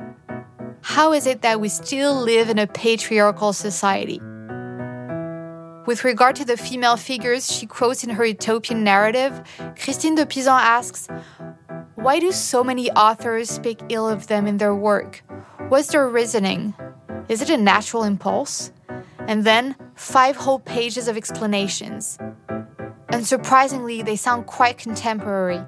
How 0.82 1.14
is 1.14 1.26
it 1.26 1.40
that 1.40 1.60
we 1.60 1.70
still 1.70 2.14
live 2.14 2.50
in 2.50 2.58
a 2.58 2.66
patriarchal 2.66 3.54
society? 3.54 4.20
With 5.87 6.04
regard 6.04 6.37
to 6.37 6.44
the 6.44 6.58
female 6.58 6.96
figures 6.96 7.50
she 7.50 7.66
quotes 7.66 8.04
in 8.04 8.10
her 8.10 8.25
utopian 8.26 8.84
narrative, 8.84 9.40
Christine 9.82 10.14
de 10.16 10.26
Pisan 10.26 10.52
asks, 10.52 11.08
Why 12.00 12.19
do 12.19 12.33
so 12.33 12.64
many 12.64 12.90
authors 12.92 13.50
speak 13.50 13.78
ill 13.90 14.09
of 14.09 14.26
them 14.26 14.47
in 14.47 14.57
their 14.57 14.75
work? 14.75 15.23
What's 15.69 15.88
their 15.88 16.09
reasoning? 16.09 16.73
Is 17.28 17.42
it 17.42 17.50
a 17.50 17.59
natural 17.59 18.04
impulse? 18.04 18.73
And 19.28 19.45
then 19.45 19.76
five 19.97 20.35
whole 20.35 20.61
pages 20.61 21.09
of 21.09 21.19
explanations. 21.19 22.16
Unsurprisingly, 23.12 24.02
they 24.02 24.16
sound 24.16 24.47
quite 24.47 24.78
contemporary. 24.78 25.62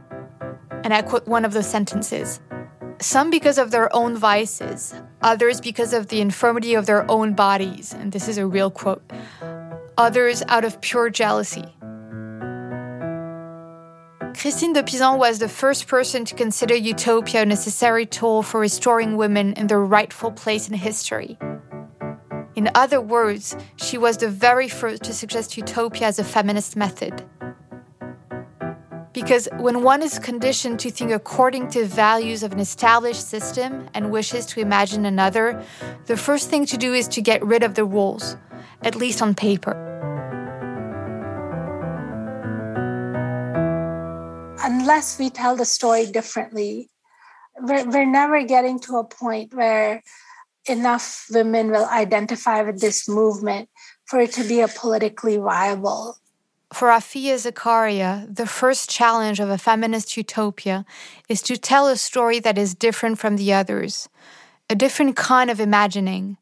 And 0.83 0.95
I 0.95 1.03
quote 1.03 1.29
one 1.29 1.45
of 1.45 1.53
those 1.53 1.69
sentences 1.69 2.41
Some 2.99 3.29
because 3.29 3.59
of 3.59 3.71
their 3.71 3.95
own 3.95 4.17
vices, 4.17 4.95
others 5.21 5.61
because 5.61 5.93
of 5.93 6.09
the 6.09 6.23
infirmity 6.23 6.73
of 6.73 6.87
their 6.87 7.09
own 7.11 7.35
bodies. 7.35 7.93
And 7.93 8.11
this 8.11 8.27
is 8.27 8.39
a 8.39 8.47
real 8.47 8.71
quote 8.71 9.03
others 9.99 10.43
out 10.49 10.65
of 10.65 10.81
pure 10.81 11.11
jealousy. 11.11 11.77
Christine 14.35 14.73
de 14.73 14.83
Pisan 14.83 15.19
was 15.19 15.39
the 15.39 15.49
first 15.49 15.87
person 15.87 16.25
to 16.25 16.35
consider 16.35 16.75
utopia 16.75 17.43
a 17.43 17.47
necessary 17.47 18.07
tool 18.07 18.43
for 18.43 18.61
restoring 18.61 19.17
women 19.17 19.53
in 19.55 19.67
their 19.67 19.81
rightful 19.81 20.33
place 20.33 20.69
in 20.69 20.75
history. 20.75 21.39
In 22.55 22.71
other 22.75 23.01
words, 23.01 23.57
she 23.77 23.99
was 23.99 24.17
the 24.17 24.29
very 24.29 24.69
first 24.69 25.03
to 25.05 25.13
suggest 25.13 25.57
utopia 25.57 26.07
as 26.07 26.19
a 26.19 26.25
feminist 26.25 26.77
method. 26.77 27.25
Because 29.13 29.49
when 29.59 29.83
one 29.83 30.03
is 30.03 30.19
conditioned 30.19 30.81
to 30.81 30.91
think 30.91 31.13
according 31.13 31.69
to 31.71 31.85
values 31.85 32.43
of 32.43 32.53
an 32.53 32.59
established 32.59 33.29
system 33.29 33.89
and 33.93 34.11
wishes 34.11 34.47
to 34.47 34.61
imagine 34.61 35.05
another, 35.05 35.63
the 36.07 36.17
first 36.17 36.49
thing 36.49 36.65
to 36.67 36.79
do 36.79 36.95
is 36.95 37.07
to 37.09 37.21
get 37.21 37.45
rid 37.45 37.63
of 37.63 37.75
the 37.75 37.85
rules, 37.85 38.37
at 38.83 38.97
least 38.97 39.21
on 39.21 39.35
paper. 39.35 39.93
Unless 44.65 45.19
we 45.19 45.29
tell 45.29 45.57
the 45.57 45.65
story 45.65 46.07
differently, 46.07 46.89
we're, 47.61 47.85
we're 47.89 48.11
never 48.11 48.43
getting 48.45 48.79
to 48.81 48.97
a 48.97 49.05
point 49.05 49.53
where 49.55 50.03
enough 50.69 51.27
women 51.31 51.71
will 51.71 51.87
identify 51.87 52.63
with 52.63 52.81
this 52.81 53.09
movement 53.09 53.69
for 54.05 54.21
it 54.21 54.33
to 54.33 54.45
be 54.45 54.61
a 54.61 54.69
politically 54.69 55.37
viable. 55.37 56.17
For 56.73 56.89
Rafia 56.89 57.35
Zakaria, 57.35 58.35
the 58.35 58.47
first 58.47 58.89
challenge 58.89 59.41
of 59.41 59.51
a 59.51 59.59
feminist 59.59 60.17
utopia 60.17 60.87
is 61.29 61.43
to 61.43 61.57
tell 61.57 61.89
a 61.89 61.97
story 61.97 62.39
that 62.39 62.57
is 62.57 62.75
different 62.75 63.19
from 63.19 63.37
the 63.37 63.53
others, 63.53 64.09
a 64.71 64.75
different 64.75 65.17
kind 65.17 65.51
of 65.51 65.61
imagining. 65.61 66.39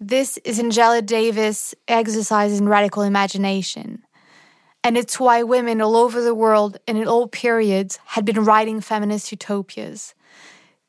This 0.00 0.36
is 0.38 0.58
Angela 0.58 1.00
Davis' 1.00 1.74
exercise 1.86 2.58
in 2.58 2.68
radical 2.68 3.02
imagination. 3.02 4.02
And 4.84 4.98
it's 4.98 5.20
why 5.20 5.42
women 5.42 5.80
all 5.80 5.96
over 5.96 6.20
the 6.20 6.34
world 6.34 6.78
and 6.88 6.98
in 6.98 7.06
all 7.06 7.28
periods 7.28 7.98
had 8.06 8.24
been 8.24 8.44
writing 8.44 8.80
feminist 8.80 9.30
utopias. 9.30 10.14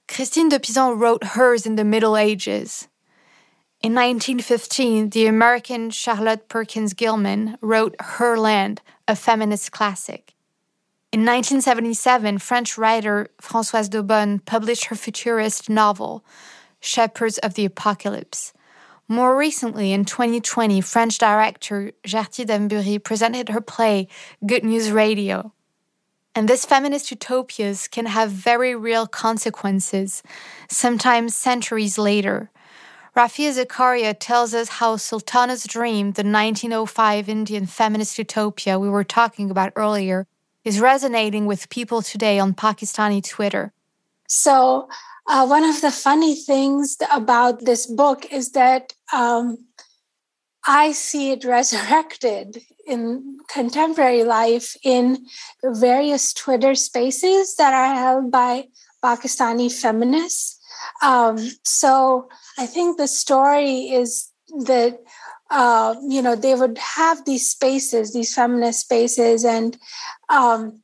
Christine 0.07 0.49
de 0.49 0.59
Pisan 0.59 0.97
wrote 0.97 1.23
hers 1.23 1.65
in 1.65 1.75
the 1.75 1.83
Middle 1.83 2.17
Ages. 2.17 2.87
In 3.81 3.93
1915, 3.93 5.09
the 5.09 5.27
American 5.27 5.89
Charlotte 5.89 6.47
Perkins 6.47 6.93
Gilman 6.93 7.57
wrote 7.61 7.95
Herland, 7.97 8.79
a 9.07 9.15
feminist 9.15 9.71
classic. 9.71 10.33
In 11.11 11.19
1977, 11.19 12.39
French 12.39 12.77
writer 12.77 13.27
Françoise 13.41 13.89
d'Eaubonne 13.89 14.39
published 14.45 14.85
her 14.85 14.95
futurist 14.95 15.69
novel, 15.69 16.23
Shepherds 16.79 17.37
of 17.39 17.53
the 17.53 17.65
Apocalypse. 17.65 18.53
More 19.13 19.37
recently, 19.37 19.93
in 19.93 20.05
2020, 20.05 20.81
French 20.81 21.19
director 21.19 21.91
Gerty 22.03 22.45
Dambury 22.45 22.97
presented 22.97 23.49
her 23.49 23.61
play 23.61 24.07
Good 24.43 24.63
News 24.63 24.89
Radio. 24.89 25.53
And 26.33 26.49
these 26.49 26.65
feminist 26.65 27.11
utopias 27.11 27.87
can 27.87 28.07
have 28.07 28.31
very 28.31 28.73
real 28.73 29.05
consequences, 29.05 30.23
sometimes 30.67 31.35
centuries 31.35 31.99
later. 31.99 32.49
Rafia 33.15 33.53
Zakaria 33.53 34.15
tells 34.19 34.55
us 34.55 34.79
how 34.79 34.95
Sultana's 34.95 35.65
Dream, 35.65 36.13
the 36.13 36.23
1905 36.23 37.29
Indian 37.29 37.67
feminist 37.67 38.17
utopia 38.17 38.79
we 38.79 38.89
were 38.89 39.03
talking 39.03 39.51
about 39.51 39.73
earlier, 39.75 40.25
is 40.63 40.79
resonating 40.79 41.45
with 41.45 41.69
people 41.69 42.01
today 42.01 42.39
on 42.39 42.55
Pakistani 42.55 43.23
Twitter. 43.23 43.73
So, 44.27 44.89
uh, 45.27 45.45
one 45.45 45.63
of 45.63 45.81
the 45.81 45.91
funny 45.91 46.35
things 46.35 46.97
about 47.11 47.65
this 47.65 47.85
book 47.85 48.25
is 48.31 48.51
that 48.51 48.93
um, 49.13 49.57
I 50.65 50.91
see 50.91 51.31
it 51.31 51.45
resurrected 51.57 52.61
in 52.85 53.37
contemporary 53.49 54.23
life 54.23 54.75
in 54.83 55.25
various 55.63 56.33
Twitter 56.33 56.75
spaces 56.75 57.55
that 57.55 57.73
are 57.73 57.95
held 57.95 58.31
by 58.31 58.67
Pakistani 59.03 59.71
feminists. 59.71 60.59
Um, 61.01 61.37
so 61.63 62.29
I 62.57 62.65
think 62.65 62.97
the 62.97 63.07
story 63.07 63.91
is 63.91 64.29
that 64.65 64.99
uh, 65.49 65.95
you 66.07 66.21
know 66.21 66.35
they 66.35 66.55
would 66.55 66.77
have 66.77 67.25
these 67.25 67.49
spaces, 67.49 68.13
these 68.13 68.33
feminist 68.33 68.81
spaces, 68.81 69.45
and 69.45 69.77
um, 70.29 70.81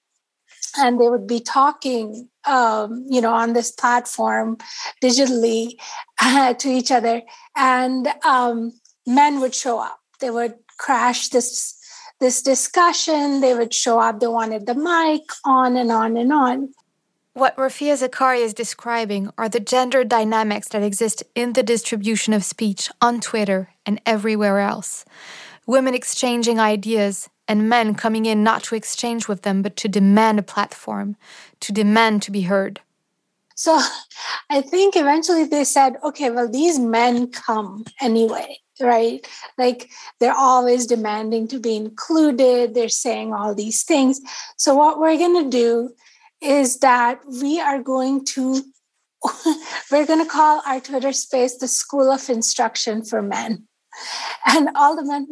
and 0.78 1.00
they 1.00 1.10
would 1.10 1.28
be 1.28 1.40
talking 1.40 2.30
um, 2.46 3.06
you 3.10 3.22
know 3.22 3.34
on 3.34 3.54
this 3.54 3.72
platform 3.72 4.58
digitally 5.04 5.74
uh, 6.22 6.54
to 6.62 6.70
each 6.70 6.92
other 6.92 7.22
and 7.56 8.08
um, 8.26 8.72
men 9.06 9.42
would 9.42 9.54
show 9.56 9.80
up. 9.80 10.00
They 10.20 10.30
would 10.30 10.56
crash 10.78 11.30
this 11.30 11.76
this 12.20 12.42
discussion. 12.42 13.42
They 13.42 13.54
would 13.54 13.74
show 13.74 14.00
up. 14.00 14.20
They 14.20 14.28
wanted 14.28 14.66
the 14.66 14.76
mic 14.76 15.24
on 15.46 15.78
and 15.78 15.92
on 15.92 16.18
and 16.18 16.34
on. 16.34 16.74
What 17.34 17.56
Rafia 17.56 17.96
Zakaria 17.96 18.44
is 18.44 18.54
describing 18.54 19.30
are 19.38 19.48
the 19.48 19.62
gender 19.62 20.04
dynamics 20.04 20.68
that 20.70 20.84
exist 20.84 21.24
in 21.36 21.54
the 21.54 21.64
distribution 21.64 22.34
of 22.34 22.44
speech 22.44 22.90
on 23.02 23.22
Twitter 23.22 23.70
and 23.86 24.02
everywhere 24.06 24.60
else. 24.60 25.06
Women 25.66 25.94
exchanging 25.94 26.60
ideas 26.60 27.30
and 27.50 27.68
men 27.68 27.96
coming 27.96 28.28
in 28.28 28.44
not 28.44 28.64
to 28.64 28.76
exchange 28.76 29.28
with 29.28 29.42
them, 29.42 29.64
but 29.64 29.76
to 29.78 29.90
demand 29.90 30.38
a 30.38 30.44
platform, 30.44 31.18
to 31.60 31.74
demand 31.74 32.22
to 32.22 32.32
be 32.32 32.44
heard. 32.44 32.80
So 33.56 33.82
I 34.50 34.62
think 34.62 34.96
eventually 34.96 35.44
they 35.46 35.64
said, 35.66 35.98
okay, 36.04 36.30
well, 36.30 36.48
these 36.48 36.78
men 36.78 37.32
come 37.32 37.86
anyway, 38.00 38.60
right? 38.80 39.28
Like 39.58 39.90
they're 40.20 40.32
always 40.32 40.86
demanding 40.86 41.48
to 41.50 41.60
be 41.60 41.76
included, 41.76 42.76
they're 42.76 42.88
saying 42.88 43.34
all 43.34 43.56
these 43.56 43.84
things. 43.84 44.22
So 44.58 44.76
what 44.76 45.00
we're 45.00 45.18
going 45.18 45.44
to 45.44 45.50
do 45.50 45.90
is 46.42 46.78
that 46.80 47.20
we 47.42 47.60
are 47.60 47.82
going 47.82 48.26
to 48.26 48.62
we're 49.92 50.06
going 50.06 50.24
to 50.24 50.30
call 50.30 50.62
our 50.66 50.80
Twitter 50.80 51.12
space 51.12 51.58
the 51.58 51.68
School 51.68 52.10
of 52.10 52.30
Instruction 52.30 53.04
for 53.04 53.22
Men. 53.22 53.68
And 54.46 54.70
all 54.76 54.96
the 54.96 55.04
men 55.04 55.28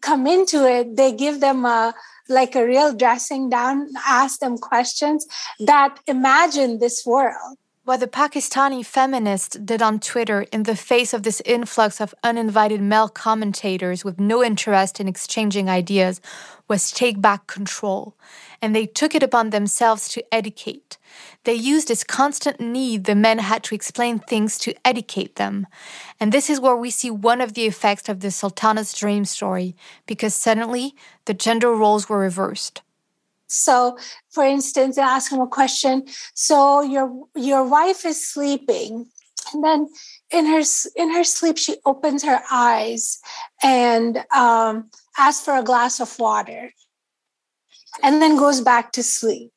come 0.00 0.26
into 0.26 0.66
it, 0.66 0.96
they 0.96 1.12
give 1.12 1.40
them 1.40 1.64
a 1.64 1.94
like 2.28 2.54
a 2.54 2.64
real 2.64 2.94
dressing 2.94 3.50
down, 3.50 3.88
ask 4.06 4.40
them 4.40 4.56
questions 4.56 5.26
that 5.58 5.98
imagine 6.06 6.78
this 6.78 7.04
world. 7.04 7.58
What 7.84 7.98
the 7.98 8.06
Pakistani 8.06 8.86
feminists 8.86 9.56
did 9.56 9.82
on 9.82 9.98
Twitter 9.98 10.42
in 10.52 10.62
the 10.62 10.76
face 10.76 11.12
of 11.12 11.24
this 11.24 11.42
influx 11.44 12.00
of 12.00 12.14
uninvited 12.22 12.80
male 12.80 13.08
commentators 13.08 14.04
with 14.04 14.20
no 14.20 14.40
interest 14.40 15.00
in 15.00 15.08
exchanging 15.08 15.68
ideas 15.68 16.20
was 16.68 16.92
take 16.92 17.20
back 17.20 17.48
control, 17.48 18.14
and 18.62 18.72
they 18.72 18.86
took 18.86 19.16
it 19.16 19.24
upon 19.24 19.50
themselves 19.50 20.08
to 20.10 20.22
educate. 20.32 20.96
They 21.42 21.54
used 21.54 21.88
this 21.88 22.04
constant 22.04 22.60
need 22.60 23.02
the 23.02 23.16
men 23.16 23.40
had 23.40 23.64
to 23.64 23.74
explain 23.74 24.20
things 24.20 24.58
to 24.58 24.74
educate 24.84 25.34
them. 25.34 25.66
And 26.20 26.30
this 26.30 26.48
is 26.48 26.60
where 26.60 26.76
we 26.76 26.90
see 26.90 27.10
one 27.10 27.40
of 27.40 27.54
the 27.54 27.66
effects 27.66 28.08
of 28.08 28.20
the 28.20 28.30
Sultana's 28.30 28.94
dream 28.94 29.24
story, 29.24 29.74
because 30.06 30.36
suddenly 30.36 30.94
the 31.24 31.34
gender 31.34 31.74
roles 31.74 32.08
were 32.08 32.20
reversed. 32.20 32.82
So, 33.52 33.98
for 34.30 34.44
instance, 34.44 34.96
ask 34.96 35.30
him 35.30 35.40
a 35.40 35.46
question. 35.46 36.04
So 36.34 36.80
your 36.80 37.26
your 37.36 37.64
wife 37.64 38.06
is 38.06 38.26
sleeping, 38.26 39.06
and 39.52 39.62
then 39.62 39.88
in 40.32 40.46
her 40.46 40.62
in 40.96 41.12
her 41.12 41.24
sleep, 41.24 41.58
she 41.58 41.76
opens 41.84 42.24
her 42.24 42.40
eyes 42.50 43.20
and 43.62 44.24
um, 44.34 44.90
asks 45.18 45.44
for 45.44 45.54
a 45.54 45.62
glass 45.62 46.00
of 46.00 46.18
water, 46.18 46.72
and 48.02 48.22
then 48.22 48.36
goes 48.36 48.60
back 48.60 48.92
to 48.92 49.02
sleep. 49.02 49.52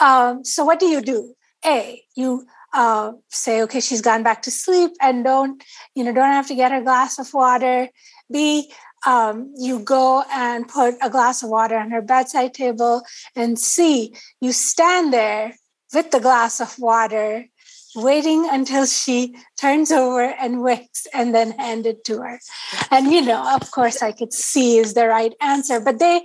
Um, 0.00 0.44
so 0.44 0.64
what 0.64 0.78
do 0.78 0.86
you 0.86 1.00
do? 1.00 1.34
A, 1.64 2.02
you 2.14 2.46
uh, 2.74 3.12
say, 3.30 3.62
okay, 3.62 3.80
she's 3.80 4.02
gone 4.02 4.22
back 4.22 4.42
to 4.42 4.50
sleep, 4.50 4.92
and 5.00 5.24
don't 5.24 5.64
you 5.94 6.04
know 6.04 6.12
don't 6.12 6.32
have 6.32 6.48
to 6.48 6.54
get 6.54 6.70
her 6.70 6.82
glass 6.82 7.18
of 7.18 7.32
water. 7.32 7.88
B, 8.30 8.70
um, 9.06 9.52
you 9.56 9.78
go 9.78 10.24
and 10.32 10.68
put 10.68 10.96
a 11.02 11.10
glass 11.10 11.42
of 11.42 11.50
water 11.50 11.76
on 11.76 11.90
her 11.90 12.02
bedside 12.02 12.54
table, 12.54 13.02
and 13.34 13.58
C, 13.58 14.14
you 14.40 14.52
stand 14.52 15.12
there 15.12 15.54
with 15.94 16.10
the 16.10 16.20
glass 16.20 16.60
of 16.60 16.78
water 16.78 17.46
waiting 17.94 18.46
until 18.50 18.84
she 18.84 19.34
turns 19.58 19.90
over 19.90 20.22
and 20.22 20.60
wakes 20.60 21.06
and 21.14 21.34
then 21.34 21.52
hand 21.52 21.86
it 21.86 22.04
to 22.04 22.18
her. 22.18 22.38
And 22.90 23.10
you 23.10 23.22
know 23.22 23.56
of 23.56 23.70
course 23.70 24.02
i 24.02 24.12
could 24.12 24.34
see 24.34 24.76
is 24.76 24.92
the 24.92 25.08
right 25.08 25.32
answer 25.40 25.80
but 25.80 25.98
they 25.98 26.20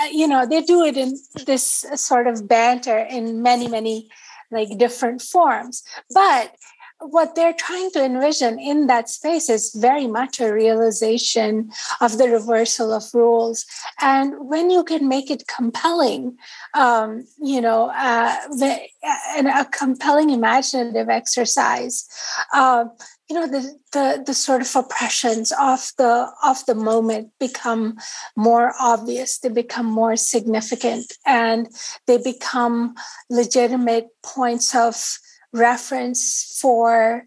uh, 0.00 0.04
you 0.12 0.28
know 0.28 0.46
they 0.46 0.62
do 0.62 0.84
it 0.84 0.96
in 0.96 1.18
this 1.44 1.84
sort 1.96 2.28
of 2.28 2.46
banter 2.46 2.98
in 2.98 3.42
many 3.42 3.66
many 3.66 4.08
like 4.50 4.76
different 4.78 5.22
forms. 5.22 5.82
But 6.12 6.54
what 7.00 7.34
they're 7.34 7.52
trying 7.52 7.90
to 7.92 8.04
envision 8.04 8.58
in 8.58 8.86
that 8.88 9.08
space 9.08 9.48
is 9.48 9.72
very 9.74 10.06
much 10.06 10.40
a 10.40 10.52
realization 10.52 11.70
of 12.00 12.18
the 12.18 12.28
reversal 12.28 12.92
of 12.92 13.04
rules. 13.14 13.64
And 14.00 14.34
when 14.38 14.70
you 14.70 14.82
can 14.82 15.08
make 15.08 15.30
it 15.30 15.46
compelling, 15.46 16.36
um, 16.74 17.26
you 17.40 17.60
know, 17.60 17.90
uh, 17.94 18.36
the, 18.48 18.80
uh, 19.04 19.60
a 19.60 19.64
compelling 19.66 20.30
imaginative 20.30 21.08
exercise, 21.08 22.08
uh, 22.52 22.86
you 23.30 23.36
know, 23.36 23.46
the, 23.46 23.78
the 23.92 24.22
the 24.26 24.32
sort 24.34 24.62
of 24.62 24.74
oppressions 24.74 25.52
of 25.60 25.92
the 25.98 26.30
of 26.42 26.64
the 26.64 26.74
moment 26.74 27.30
become 27.38 27.98
more 28.36 28.72
obvious. 28.80 29.38
They 29.38 29.50
become 29.50 29.84
more 29.84 30.16
significant, 30.16 31.12
and 31.26 31.68
they 32.06 32.16
become 32.16 32.94
legitimate 33.28 34.08
points 34.22 34.74
of 34.74 35.18
reference 35.52 36.58
for 36.60 37.26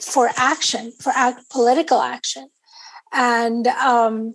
for 0.00 0.30
action 0.36 0.92
for 1.00 1.12
act, 1.14 1.48
political 1.50 2.00
action. 2.00 2.48
And 3.12 3.66
um, 3.68 4.34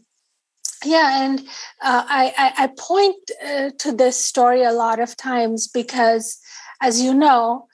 yeah 0.86 1.24
and 1.24 1.40
uh, 1.82 2.04
I, 2.08 2.34
I, 2.38 2.64
I 2.64 2.70
point 2.78 3.16
uh, 3.46 3.72
to 3.80 3.92
this 3.92 4.18
story 4.18 4.64
a 4.64 4.72
lot 4.72 5.00
of 5.00 5.16
times 5.16 5.68
because 5.68 6.40
as 6.82 7.02
you 7.02 7.14
know 7.14 7.68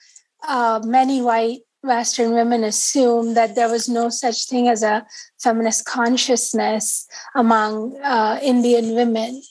uh, 0.48 0.82
many 0.84 1.22
white 1.22 1.60
western 1.84 2.34
women 2.34 2.64
assume 2.64 3.34
that 3.36 3.56
there 3.56 3.70
was 3.70 3.88
no 3.88 4.10
such 4.10 4.48
thing 4.48 4.68
as 4.68 4.84
a 4.84 5.06
feminist 5.42 5.86
consciousness 5.86 7.08
among 7.36 7.98
uh, 8.04 8.40
indian 8.42 8.94
women 8.94 9.42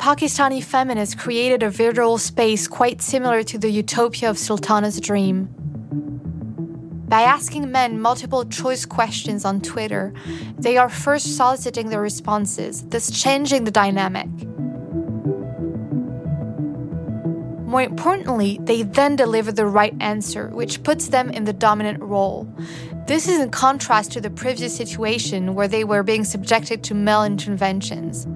Pakistani 0.00 0.64
feminists 0.64 1.14
created 1.14 1.62
a 1.62 1.68
virtual 1.68 2.16
space 2.16 2.66
quite 2.66 3.02
similar 3.02 3.42
to 3.42 3.58
the 3.58 3.68
utopia 3.68 4.30
of 4.30 4.38
Sultana's 4.38 4.98
dream. 4.98 5.50
By 7.06 7.20
asking 7.20 7.70
men 7.70 8.00
multiple 8.00 8.46
choice 8.46 8.86
questions 8.86 9.44
on 9.44 9.60
Twitter, 9.60 10.14
they 10.56 10.78
are 10.78 10.88
first 10.88 11.36
soliciting 11.36 11.90
their 11.90 12.00
responses, 12.00 12.82
thus 12.88 13.10
changing 13.10 13.64
the 13.64 13.70
dynamic. 13.70 14.28
More 17.66 17.82
importantly, 17.82 18.58
they 18.62 18.84
then 18.84 19.16
deliver 19.16 19.52
the 19.52 19.66
right 19.66 19.94
answer, 20.00 20.48
which 20.48 20.82
puts 20.82 21.08
them 21.08 21.28
in 21.28 21.44
the 21.44 21.52
dominant 21.52 22.02
role. 22.02 22.48
This 23.06 23.28
is 23.28 23.38
in 23.38 23.50
contrast 23.50 24.12
to 24.12 24.22
the 24.22 24.30
previous 24.30 24.74
situation 24.74 25.54
where 25.54 25.68
they 25.68 25.84
were 25.84 26.02
being 26.02 26.24
subjected 26.24 26.82
to 26.84 26.94
male 26.94 27.22
interventions. 27.22 28.26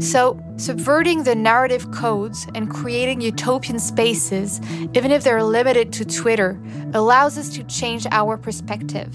So, 0.00 0.38
subverting 0.56 1.24
the 1.24 1.34
narrative 1.34 1.90
codes 1.92 2.46
and 2.54 2.68
creating 2.68 3.20
utopian 3.20 3.78
spaces, 3.78 4.60
even 4.92 5.10
if 5.10 5.24
they're 5.24 5.42
limited 5.42 5.92
to 5.94 6.04
Twitter, 6.04 6.60
allows 6.92 7.38
us 7.38 7.48
to 7.50 7.64
change 7.64 8.06
our 8.10 8.36
perspective. 8.36 9.14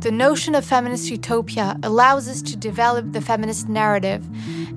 The 0.00 0.12
notion 0.12 0.54
of 0.54 0.64
feminist 0.64 1.10
utopia 1.10 1.78
allows 1.82 2.28
us 2.28 2.40
to 2.42 2.56
develop 2.56 3.12
the 3.12 3.20
feminist 3.20 3.68
narrative 3.68 4.24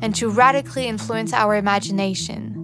and 0.01 0.15
to 0.15 0.29
radically 0.29 0.87
influence 0.87 1.33
our 1.33 1.55
imagination. 1.55 2.55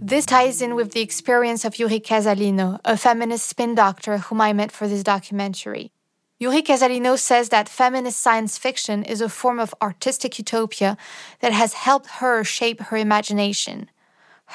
This 0.00 0.24
ties 0.24 0.62
in 0.62 0.76
with 0.76 0.92
the 0.92 1.00
experience 1.00 1.64
of 1.64 1.80
Yuri 1.80 1.98
Casalino, 1.98 2.78
a 2.84 2.96
feminist 2.96 3.48
spin 3.48 3.74
doctor 3.74 4.18
whom 4.18 4.40
I 4.40 4.52
met 4.52 4.70
for 4.70 4.86
this 4.86 5.02
documentary. 5.02 5.90
Yuri 6.38 6.60
Casalino 6.60 7.18
says 7.18 7.48
that 7.48 7.66
feminist 7.68 8.20
science 8.20 8.58
fiction 8.58 9.02
is 9.02 9.22
a 9.22 9.28
form 9.28 9.58
of 9.58 9.74
artistic 9.80 10.38
utopia 10.38 10.98
that 11.40 11.52
has 11.52 11.72
helped 11.72 12.20
her 12.20 12.44
shape 12.44 12.80
her 12.80 12.96
imagination, 12.98 13.88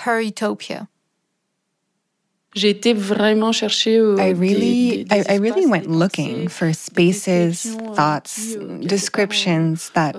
her 0.05 0.21
utopia. 0.21 0.87
Euh, 4.19 4.23
I 4.23 4.29
really, 4.31 5.07
I, 5.09 5.23
I, 5.29 5.35
really 5.35 5.65
went 5.65 5.89
looking 5.89 6.49
for 6.49 6.73
spaces, 6.73 7.75
thoughts, 7.95 8.55
descriptions 8.81 9.89
that, 9.91 10.15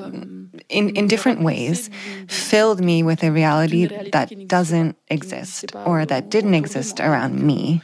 in, 0.71 0.97
in 0.97 1.09
different 1.09 1.43
ways, 1.43 1.91
filled 2.29 2.81
me 2.81 3.03
with 3.03 3.23
a 3.23 3.31
reality 3.31 3.87
that 4.13 4.49
doesn't 4.49 4.97
exist 5.09 5.77
or 5.85 6.07
that 6.07 6.31
didn't 6.31 6.55
exist 6.55 7.01
around 7.01 7.41
me. 7.43 7.83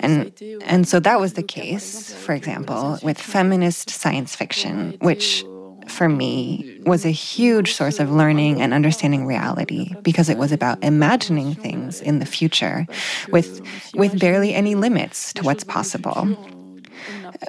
And, 0.00 0.32
and 0.64 0.88
so 0.88 0.98
that 1.00 1.20
was 1.20 1.34
the 1.34 1.44
case, 1.44 2.12
for 2.12 2.34
example, 2.34 2.98
with 3.04 3.20
feminist 3.20 3.90
science 3.90 4.34
fiction, 4.34 4.96
which 5.00 5.44
for 5.86 6.08
me 6.08 6.80
was 6.84 7.04
a 7.04 7.10
huge 7.10 7.74
source 7.74 7.98
of 8.00 8.10
learning 8.10 8.60
and 8.60 8.72
understanding 8.74 9.26
reality 9.26 9.94
because 10.02 10.28
it 10.28 10.38
was 10.38 10.52
about 10.52 10.82
imagining 10.82 11.54
things 11.54 12.00
in 12.00 12.18
the 12.18 12.26
future 12.26 12.86
with 13.30 13.60
with 13.94 14.18
barely 14.18 14.54
any 14.54 14.74
limits 14.74 15.32
to 15.34 15.42
what's 15.42 15.64
possible. 15.64 16.28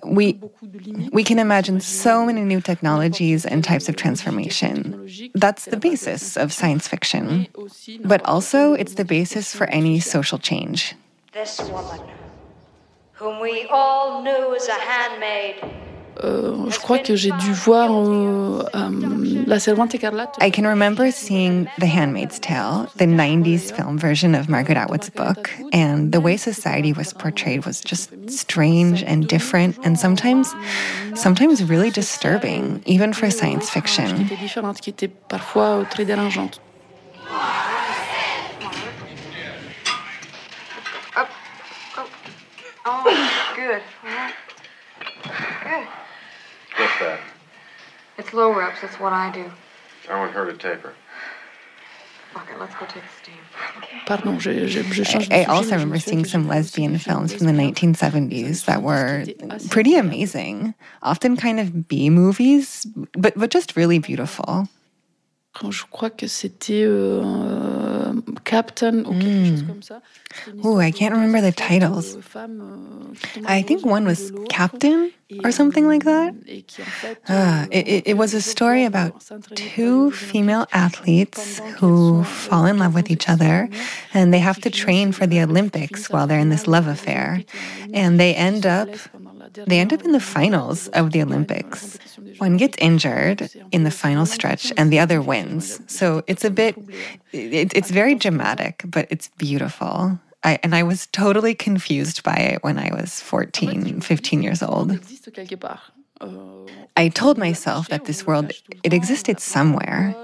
We 0.04 0.40
we 1.12 1.24
can 1.24 1.40
imagine 1.40 1.80
so 1.80 2.26
many 2.26 2.42
new 2.42 2.62
technologies 2.62 3.46
and 3.46 3.64
types 3.64 3.90
of 3.90 3.96
transformation. 3.96 5.10
That's 5.34 5.66
the 5.66 5.78
basis 5.78 6.38
of 6.38 6.52
science 6.52 6.88
fiction. 6.88 7.48
But 8.04 8.24
also 8.26 8.74
it's 8.74 8.96
the 8.96 9.06
basis 9.06 9.56
for 9.56 9.68
any 9.68 10.00
social 10.00 10.38
change. 10.38 10.96
This 11.34 11.60
woman 11.62 12.02
whom 13.14 13.40
we 13.40 13.66
all 13.72 14.22
knew 14.22 14.56
as 14.56 14.68
a 14.68 14.74
handmaid 14.74 15.56
Euh, 16.24 16.70
je 16.70 16.80
crois 16.80 17.00
que 17.00 17.16
j'ai 17.16 17.32
dû 17.32 17.52
voir 17.54 17.92
euh, 17.92 18.64
euh, 18.76 19.44
La 19.46 19.60
Servante 19.60 19.94
Écarlate. 19.94 20.36
I 20.42 20.52
can 20.52 20.64
remember 20.64 21.12
seeing 21.12 21.68
The 21.80 21.86
Handmaid's 21.86 22.40
Tale, 22.40 22.88
the 22.98 23.06
90s 23.06 23.72
film 23.76 24.00
version 24.00 24.34
of 24.34 24.50
Margaret 24.50 24.78
Atwood's 24.78 25.10
book, 25.10 25.52
and 25.74 26.12
the 26.12 26.20
way 26.20 26.38
society 26.38 26.92
was 26.92 27.14
portrayed 27.14 27.66
was 27.66 27.82
just 27.82 28.12
strange 28.30 29.04
and 29.04 29.28
different 29.28 29.78
and 29.84 29.98
sometimes 29.98 30.56
sometimes 31.16 31.64
really 31.64 31.92
disturbing, 31.92 32.82
even 32.86 33.14
for 33.14 33.30
science 33.30 33.70
fiction. 33.70 34.28
Oh, 42.90 43.04
good. 43.56 43.82
Good. 45.64 45.88
What's 46.78 47.00
that? 47.00 47.20
It's 48.18 48.34
low 48.34 48.54
reps. 48.54 48.84
It's 48.84 49.00
what 49.00 49.14
I 49.14 49.32
do. 49.32 49.52
I 50.10 50.20
want 50.20 50.32
her 50.34 50.46
to 50.52 50.58
taper. 50.58 50.94
Okay, 52.36 52.56
let's 52.60 52.76
go 52.76 52.86
take 52.86 53.04
a 53.04 53.22
steam. 53.22 53.36
Pardon, 54.06 54.40
je, 54.40 54.68
je, 54.68 54.84
je 54.84 55.28
I, 55.32 55.42
I 55.42 55.46
also 55.46 55.72
remember 55.72 56.00
seeing 56.00 56.26
some 56.26 56.48
lesbian 56.48 56.98
films 57.00 57.34
from 57.34 57.48
the 57.48 57.54
1970s 57.54 58.66
that 58.66 58.82
were 58.82 59.26
pretty 59.70 59.96
amazing, 59.96 60.74
often 61.02 61.36
kind 61.36 61.60
of 61.60 61.88
B 61.88 62.10
movies, 62.10 62.86
but 63.14 63.34
but 63.36 63.50
just 63.50 63.76
really 63.76 64.00
beautiful. 64.00 64.68
Je 65.70 65.86
crois 65.90 66.12
que 66.12 66.28
c'était 66.28 66.86
euh, 66.86 67.97
Captain 68.48 69.04
ou 69.06 69.14
quelque 69.14 69.50
chose 69.50 69.64
comme 69.64 69.82
ça. 69.82 70.02
Ooh, 70.64 70.80
I 70.80 70.92
can't 70.92 71.14
remember 71.14 71.42
the 71.42 71.52
titles. 71.52 72.18
I 73.46 73.62
think 73.62 73.86
one 73.86 74.06
was 74.06 74.32
Captain 74.50 75.12
or 75.44 75.52
something 75.52 75.86
like 75.86 76.06
that. 76.06 76.34
Uh, 77.28 77.68
it, 77.72 78.08
it 78.08 78.18
was 78.18 78.34
a 78.34 78.42
story 78.42 78.86
about 78.86 79.22
two 79.56 80.12
female 80.12 80.66
athletes 80.72 81.60
who 81.78 82.24
fall 82.24 82.66
in 82.66 82.78
love 82.78 82.96
with 82.96 83.12
each 83.12 83.28
other 83.28 83.70
and 84.14 84.34
they 84.34 84.40
have 84.40 84.62
to 84.62 84.70
train 84.70 85.12
for 85.12 85.28
the 85.28 85.42
Olympics 85.42 86.10
while 86.10 86.26
they're 86.26 86.40
in 86.40 86.50
this 86.50 86.68
love 86.68 86.88
affair. 86.88 87.44
And 87.94 88.18
they 88.18 88.34
end 88.34 88.66
up 88.66 88.88
they 89.54 89.80
end 89.80 89.94
up 89.94 90.04
in 90.04 90.12
the 90.12 90.20
finals 90.20 90.88
of 90.90 91.12
the 91.12 91.22
Olympics. 91.22 91.98
One 92.38 92.58
gets 92.58 92.78
injured 92.80 93.50
in 93.72 93.84
the 93.84 93.92
final 93.92 94.26
stretch 94.26 94.72
and 94.78 94.92
the 94.92 95.00
other 95.00 95.22
wins. 95.22 95.80
So 95.88 96.24
it's 96.28 96.46
a 96.46 96.50
bit, 96.50 96.76
it, 97.32 97.76
it's 97.76 97.92
very 97.92 98.16
dramatic, 98.16 98.84
but 98.86 99.08
it's 99.10 99.30
beautiful. 99.38 100.20
I, 100.44 100.60
and 100.64 100.76
I 100.76 100.84
was 100.84 101.08
totally 101.08 101.56
confused 101.56 102.24
by 102.24 102.36
it 102.36 102.64
when 102.64 102.78
I 102.78 102.94
was 102.94 103.20
14, 103.22 104.02
15 104.02 104.44
years 104.44 104.62
old. 104.62 105.00
I 106.96 107.10
told 107.10 107.38
myself 107.38 107.90
that 107.90 108.06
this 108.06 108.26
world, 108.26 108.52
it 108.84 108.94
existed 108.94 109.40
somewhere. 109.40 110.16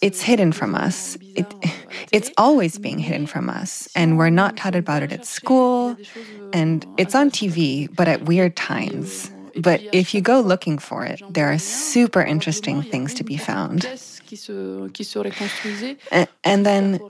It's 0.00 0.22
hidden 0.22 0.52
from 0.52 0.74
us. 0.74 1.16
It, 1.34 1.46
it's 2.12 2.30
always 2.36 2.78
being 2.78 2.98
hidden 2.98 3.26
from 3.26 3.48
us. 3.48 3.88
And 3.94 4.18
we're 4.18 4.30
not 4.30 4.56
taught 4.56 4.74
about 4.74 5.02
it 5.02 5.12
at 5.12 5.24
school. 5.26 5.96
And 6.52 6.86
it's 6.98 7.14
on 7.14 7.30
TV, 7.30 7.94
but 7.94 8.08
at 8.08 8.24
weird 8.24 8.56
times. 8.56 9.30
But 9.56 9.80
if 9.92 10.14
you 10.14 10.20
go 10.20 10.40
looking 10.40 10.78
for 10.78 11.04
it, 11.04 11.20
there 11.28 11.52
are 11.52 11.58
super 11.58 12.22
interesting 12.22 12.82
things 12.82 13.12
to 13.14 13.24
be 13.24 13.36
found. 13.36 13.86
And, 16.10 16.28
and 16.42 16.66
then, 16.66 17.00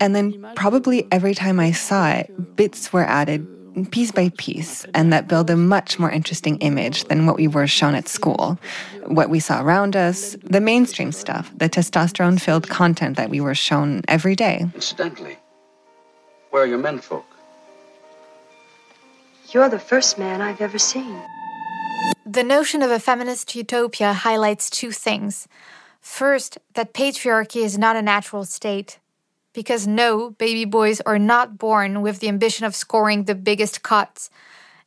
and 0.00 0.14
then 0.14 0.46
probably 0.54 1.06
every 1.10 1.34
time 1.34 1.58
I 1.58 1.72
saw 1.72 2.10
it, 2.10 2.56
bits 2.56 2.92
were 2.92 3.04
added 3.04 3.46
piece 3.90 4.12
by 4.12 4.30
piece, 4.36 4.84
and 4.94 5.12
that 5.12 5.28
build 5.28 5.50
a 5.50 5.56
much 5.56 5.98
more 5.98 6.10
interesting 6.10 6.58
image 6.58 7.04
than 7.04 7.26
what 7.26 7.36
we 7.36 7.48
were 7.48 7.66
shown 7.66 7.94
at 7.94 8.08
school. 8.08 8.58
What 9.06 9.30
we 9.30 9.40
saw 9.40 9.62
around 9.62 9.96
us, 9.96 10.36
the 10.42 10.60
mainstream 10.60 11.12
stuff, 11.12 11.52
the 11.56 11.68
testosterone 11.68 12.40
filled 12.40 12.68
content 12.68 13.16
that 13.16 13.30
we 13.30 13.40
were 13.40 13.54
shown 13.54 14.02
every 14.08 14.36
day. 14.36 14.66
Incidentally, 14.74 15.38
where 16.50 16.62
are 16.62 16.66
your 16.66 16.78
menfolk? 16.78 17.24
You're 19.50 19.68
the 19.68 19.78
first 19.78 20.18
man 20.18 20.40
I've 20.40 20.60
ever 20.60 20.78
seen. 20.78 21.20
The 22.26 22.42
notion 22.42 22.82
of 22.82 22.90
a 22.90 22.98
feminist 22.98 23.54
utopia 23.54 24.12
highlights 24.12 24.70
two 24.70 24.90
things. 24.90 25.46
First, 26.00 26.58
that 26.74 26.92
patriarchy 26.94 27.62
is 27.62 27.78
not 27.78 27.96
a 27.96 28.02
natural 28.02 28.44
state. 28.44 28.98
Because 29.54 29.86
no, 29.86 30.30
baby 30.30 30.66
boys 30.66 31.00
are 31.02 31.18
not 31.18 31.56
born 31.56 32.02
with 32.02 32.18
the 32.18 32.28
ambition 32.28 32.66
of 32.66 32.74
scoring 32.74 33.24
the 33.24 33.34
biggest 33.34 33.82
cuts. 33.82 34.28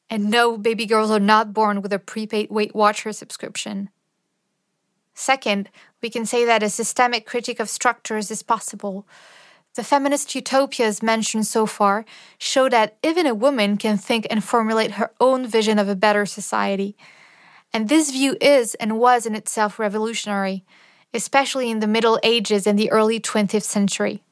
And 0.10 0.30
no, 0.30 0.58
baby 0.58 0.86
girls 0.86 1.10
are 1.10 1.20
not 1.20 1.54
born 1.54 1.82
with 1.82 1.92
a 1.92 2.00
prepaid 2.00 2.52
Weight 2.52 2.76
Watcher 2.76 3.12
subscription. 3.14 3.90
Second, 5.16 5.70
we 6.02 6.12
can 6.12 6.28
say 6.28 6.46
that 6.46 6.62
a 6.62 6.70
systemic 6.70 7.26
critique 7.26 7.60
of 7.60 7.70
structures 7.70 8.30
is 8.30 8.44
possible. 8.44 9.08
The 9.74 9.84
feminist 9.84 10.36
utopias 10.36 11.02
mentioned 11.02 11.48
so 11.48 11.66
far 11.66 12.06
show 12.38 12.70
that 12.70 12.98
even 13.04 13.26
a 13.26 13.34
woman 13.34 13.78
can 13.78 13.98
think 13.98 14.28
and 14.30 14.44
formulate 14.44 14.92
her 14.92 15.12
own 15.20 15.48
vision 15.48 15.80
of 15.80 15.90
a 15.90 15.96
better 15.96 16.26
society. 16.26 16.96
And 17.74 17.90
this 17.90 18.12
view 18.12 18.38
is 18.42 18.76
and 18.76 19.00
was 19.00 19.26
in 19.26 19.36
itself 19.36 19.80
revolutionary, 19.80 20.64
especially 21.14 21.70
in 21.70 21.80
the 21.80 21.88
Middle 21.88 22.20
Ages 22.24 22.68
and 22.68 22.78
the 22.78 22.92
early 22.92 23.20
20th 23.20 23.64
century. 23.64 24.24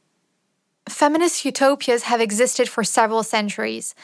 Feminist 0.89 1.43
utopias 1.43 2.03
have 2.03 2.21
existed 2.21 2.69
for 2.69 2.83
several 2.83 3.23
centuries 3.23 3.95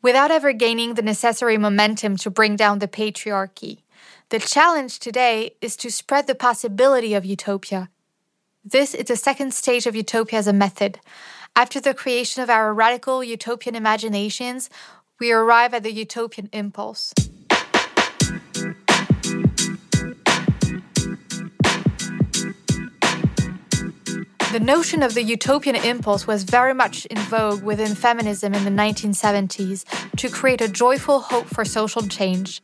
without 0.00 0.30
ever 0.30 0.54
gaining 0.54 0.94
the 0.94 1.02
necessary 1.02 1.58
momentum 1.58 2.16
to 2.16 2.30
bring 2.30 2.56
down 2.56 2.78
the 2.78 2.88
patriarchy. 2.88 3.82
The 4.30 4.38
challenge 4.38 5.00
today 5.00 5.56
is 5.60 5.76
to 5.76 5.90
spread 5.90 6.26
the 6.26 6.34
possibility 6.34 7.12
of 7.12 7.26
utopia. 7.26 7.90
This 8.64 8.94
is 8.94 9.04
the 9.04 9.16
second 9.16 9.52
stage 9.52 9.86
of 9.86 9.94
utopia 9.94 10.38
as 10.38 10.46
a 10.46 10.52
method. 10.52 10.98
After 11.54 11.78
the 11.78 11.92
creation 11.92 12.42
of 12.42 12.48
our 12.48 12.72
radical 12.72 13.22
utopian 13.22 13.74
imaginations, 13.74 14.70
we 15.18 15.32
arrive 15.32 15.74
at 15.74 15.82
the 15.82 15.92
utopian 15.92 16.48
impulse. 16.52 17.12
The 24.52 24.58
notion 24.58 25.04
of 25.04 25.14
the 25.14 25.22
utopian 25.22 25.76
impulse 25.76 26.26
was 26.26 26.42
very 26.42 26.74
much 26.74 27.06
in 27.06 27.18
vogue 27.18 27.62
within 27.62 27.94
feminism 27.94 28.52
in 28.52 28.64
the 28.64 28.82
1970s 28.82 29.84
to 30.16 30.28
create 30.28 30.60
a 30.60 30.66
joyful 30.66 31.20
hope 31.20 31.46
for 31.46 31.64
social 31.64 32.02
change. 32.02 32.60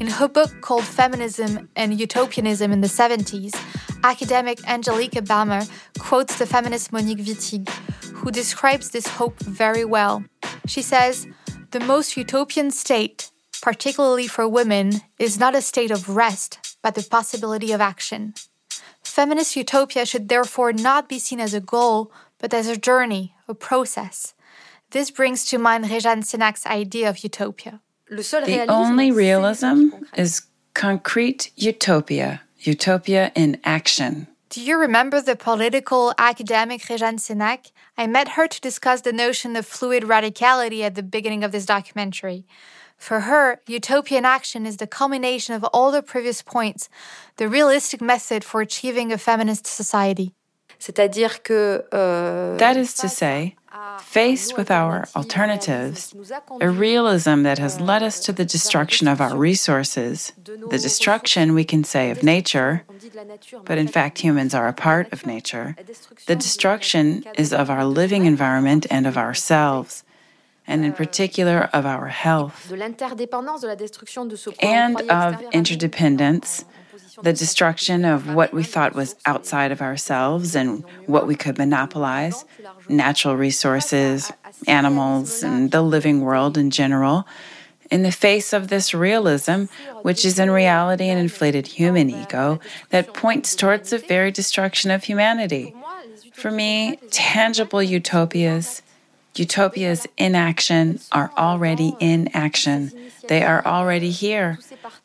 In 0.00 0.08
her 0.08 0.26
book 0.26 0.50
called 0.62 0.82
Feminism 0.82 1.68
and 1.76 2.00
Utopianism 2.00 2.72
in 2.72 2.80
the 2.80 2.88
70s, 2.88 3.54
academic 4.02 4.58
Angelique 4.68 5.24
Balmer 5.24 5.62
quotes 6.00 6.40
the 6.40 6.46
feminist 6.46 6.92
Monique 6.92 7.18
Wittig, 7.18 7.68
who 8.14 8.32
describes 8.32 8.90
this 8.90 9.06
hope 9.06 9.38
very 9.38 9.84
well. 9.84 10.24
She 10.66 10.82
says, 10.82 11.28
The 11.70 11.78
most 11.78 12.16
utopian 12.16 12.72
state, 12.72 13.30
particularly 13.60 14.26
for 14.26 14.48
women, 14.48 15.02
is 15.20 15.38
not 15.38 15.54
a 15.54 15.62
state 15.62 15.92
of 15.92 16.08
rest, 16.08 16.76
but 16.82 16.96
the 16.96 17.06
possibility 17.08 17.70
of 17.70 17.80
action. 17.80 18.34
Feminist 19.12 19.56
utopia 19.56 20.06
should 20.06 20.30
therefore 20.30 20.72
not 20.72 21.06
be 21.06 21.18
seen 21.18 21.38
as 21.38 21.52
a 21.52 21.60
goal, 21.60 22.10
but 22.38 22.54
as 22.54 22.66
a 22.66 22.78
journey, 22.78 23.34
a 23.46 23.52
process. 23.52 24.32
This 24.92 25.10
brings 25.10 25.44
to 25.50 25.58
mind 25.58 25.84
Réjane 25.84 26.24
Sénac's 26.24 26.64
idea 26.64 27.10
of 27.10 27.22
utopia. 27.22 27.82
The 28.08 28.64
only 28.70 29.12
realism 29.12 29.88
is 30.16 30.46
concrete 30.72 31.50
utopia, 31.56 32.40
utopia 32.60 33.32
in 33.34 33.60
action. 33.64 34.28
Do 34.48 34.62
you 34.62 34.80
remember 34.80 35.20
the 35.20 35.36
political 35.36 36.14
academic 36.16 36.80
Réjane 36.80 37.20
Sénac? 37.20 37.70
I 37.98 38.06
met 38.06 38.28
her 38.28 38.48
to 38.48 38.60
discuss 38.62 39.02
the 39.02 39.12
notion 39.12 39.56
of 39.56 39.66
fluid 39.66 40.04
radicality 40.04 40.80
at 40.80 40.94
the 40.94 41.02
beginning 41.02 41.44
of 41.44 41.52
this 41.52 41.66
documentary. 41.66 42.46
For 43.02 43.22
her, 43.22 43.60
utopian 43.66 44.24
action 44.24 44.64
is 44.64 44.76
the 44.76 44.86
culmination 44.86 45.56
of 45.56 45.64
all 45.72 45.90
the 45.90 46.02
previous 46.02 46.40
points, 46.40 46.88
the 47.36 47.48
realistic 47.48 48.00
method 48.00 48.44
for 48.44 48.60
achieving 48.60 49.10
a 49.12 49.18
feminist 49.18 49.66
society. 49.66 50.30
Euh, 50.78 52.56
that 52.58 52.76
is 52.76 52.94
to 52.94 53.08
say, 53.08 53.56
Faced 53.98 54.56
with 54.56 54.70
our 54.70 55.08
alternatives, 55.16 56.14
a 56.60 56.70
realism 56.70 57.42
that 57.42 57.58
has 57.58 57.80
led 57.80 58.02
us 58.04 58.20
to 58.20 58.32
the 58.32 58.44
destruction 58.44 59.08
of 59.08 59.20
our 59.20 59.36
resources, 59.36 60.32
the 60.44 60.78
destruction, 60.78 61.54
we 61.54 61.64
can 61.64 61.82
say, 61.82 62.10
of 62.10 62.22
nature, 62.22 62.84
but 63.64 63.78
in 63.78 63.88
fact, 63.88 64.18
humans 64.18 64.54
are 64.54 64.68
a 64.68 64.72
part 64.72 65.12
of 65.12 65.26
nature, 65.26 65.74
the 66.26 66.36
destruction 66.36 67.24
is 67.36 67.52
of 67.52 67.68
our 67.68 67.84
living 67.84 68.26
environment 68.26 68.86
and 68.90 69.06
of 69.08 69.16
ourselves 69.16 70.04
and 70.66 70.84
in 70.84 70.92
particular 70.92 71.68
of 71.72 71.86
our 71.86 72.08
health, 72.08 72.70
and 74.60 75.10
of 75.10 75.42
interdependence, 75.52 76.64
the 77.22 77.32
destruction 77.32 78.04
of 78.04 78.34
what 78.34 78.52
we 78.52 78.62
thought 78.62 78.94
was 78.94 79.16
outside 79.26 79.72
of 79.72 79.82
ourselves 79.82 80.54
and 80.54 80.84
what 81.06 81.26
we 81.26 81.34
could 81.34 81.58
monopolize 81.58 82.44
natural 82.88 83.36
resources, 83.36 84.32
animals, 84.66 85.42
and 85.42 85.70
the 85.70 85.82
living 85.82 86.20
world 86.20 86.56
in 86.56 86.70
general. 86.70 87.26
In 87.90 88.02
the 88.02 88.12
face 88.12 88.54
of 88.54 88.68
this 88.68 88.94
realism, 88.94 89.64
which 90.00 90.24
is 90.24 90.38
in 90.38 90.50
reality 90.50 91.08
an 91.08 91.18
inflated 91.18 91.66
human 91.66 92.08
ego 92.08 92.58
that 92.88 93.12
points 93.12 93.54
towards 93.54 93.90
the 93.90 93.98
very 93.98 94.30
destruction 94.30 94.90
of 94.90 95.04
humanity. 95.04 95.74
For 96.32 96.50
me, 96.50 96.96
tangible 97.10 97.82
utopias, 97.82 98.82
utopias 99.34 100.06
in 100.16 100.34
action, 100.34 101.00
are 101.10 101.30
already 101.36 101.94
in 102.00 102.28
action. 102.34 102.92
They 103.28 103.42
are 103.42 103.64
already 103.64 104.10
here. 104.10 104.58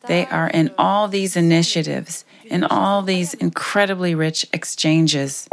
They 0.08 0.26
are 0.26 0.50
in 0.50 0.72
all 0.78 1.08
these 1.08 1.36
initiatives, 1.36 2.26
in 2.46 2.64
all 2.64 3.02
these 3.02 3.34
incredibly 3.36 4.16
rich 4.16 4.46
exchanges. 4.54 5.48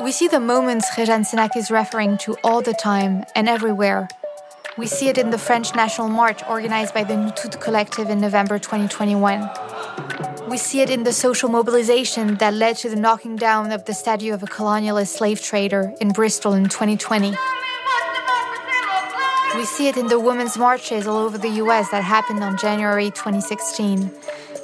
We 0.00 0.12
see 0.12 0.28
the 0.28 0.40
moments 0.40 0.88
Réjane 0.92 1.26
Sénac 1.26 1.54
is 1.56 1.70
referring 1.70 2.16
to 2.18 2.34
all 2.42 2.62
the 2.62 2.72
time 2.72 3.24
and 3.34 3.46
everywhere. 3.48 4.08
We 4.78 4.86
see 4.86 5.08
it 5.08 5.18
in 5.18 5.30
the 5.30 5.38
French 5.38 5.74
National 5.74 6.08
March 6.08 6.40
organized 6.48 6.94
by 6.94 7.04
the 7.04 7.16
Nous 7.16 7.56
Collective 7.60 8.08
in 8.08 8.20
November 8.20 8.58
2021. 8.58 10.37
We 10.48 10.56
see 10.56 10.80
it 10.80 10.88
in 10.88 11.04
the 11.04 11.12
social 11.12 11.50
mobilization 11.50 12.36
that 12.36 12.54
led 12.54 12.76
to 12.78 12.88
the 12.88 12.96
knocking 12.96 13.36
down 13.36 13.70
of 13.70 13.84
the 13.84 13.92
statue 13.92 14.32
of 14.32 14.42
a 14.42 14.46
colonialist 14.46 15.08
slave 15.08 15.42
trader 15.42 15.92
in 16.00 16.12
Bristol 16.12 16.54
in 16.54 16.64
2020. 16.70 17.34
We 19.56 19.64
see 19.66 19.88
it 19.88 19.98
in 19.98 20.06
the 20.06 20.18
women's 20.18 20.56
marches 20.56 21.06
all 21.06 21.18
over 21.18 21.36
the 21.36 21.50
US 21.62 21.90
that 21.90 22.02
happened 22.02 22.42
on 22.42 22.56
January 22.56 23.10
2016. 23.10 24.10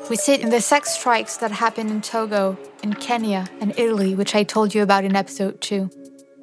We 0.09 0.17
see 0.17 0.33
it 0.33 0.41
in 0.41 0.49
the 0.49 0.63
sex 0.63 0.91
strikes 0.91 1.37
that 1.37 1.51
happened 1.51 1.91
in 1.91 2.01
Togo, 2.01 2.57
in 2.83 2.95
Kenya, 2.95 3.47
and 3.61 3.79
Italy, 3.79 4.15
which 4.15 4.35
I 4.35 4.43
told 4.43 4.75
you 4.75 4.83
about 4.83 5.05
in 5.05 5.15
episode 5.15 5.61
2. 5.61 5.91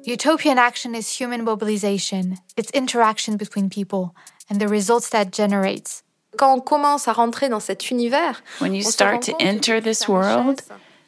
Utopian 0.04 0.58
action 0.58 0.94
is 0.94 1.18
human 1.18 1.42
mobilization, 1.42 2.38
it's 2.56 2.70
interaction 2.70 3.36
between 3.36 3.70
people, 3.70 4.14
and 4.48 4.60
the 4.60 4.68
results 4.68 5.08
that 5.10 5.32
generates. 5.32 6.01
Quand 6.36 6.54
on 6.54 6.60
commence 6.60 7.08
à 7.08 7.12
rentrer 7.12 7.48
dans 7.48 7.60
cet 7.62 7.90
univers, 7.90 8.42
when 8.58 8.74
you 8.74 8.82
start 8.82 9.22
to 9.22 9.34
enter 9.38 9.80
this 9.80 10.08
world, 10.08 10.62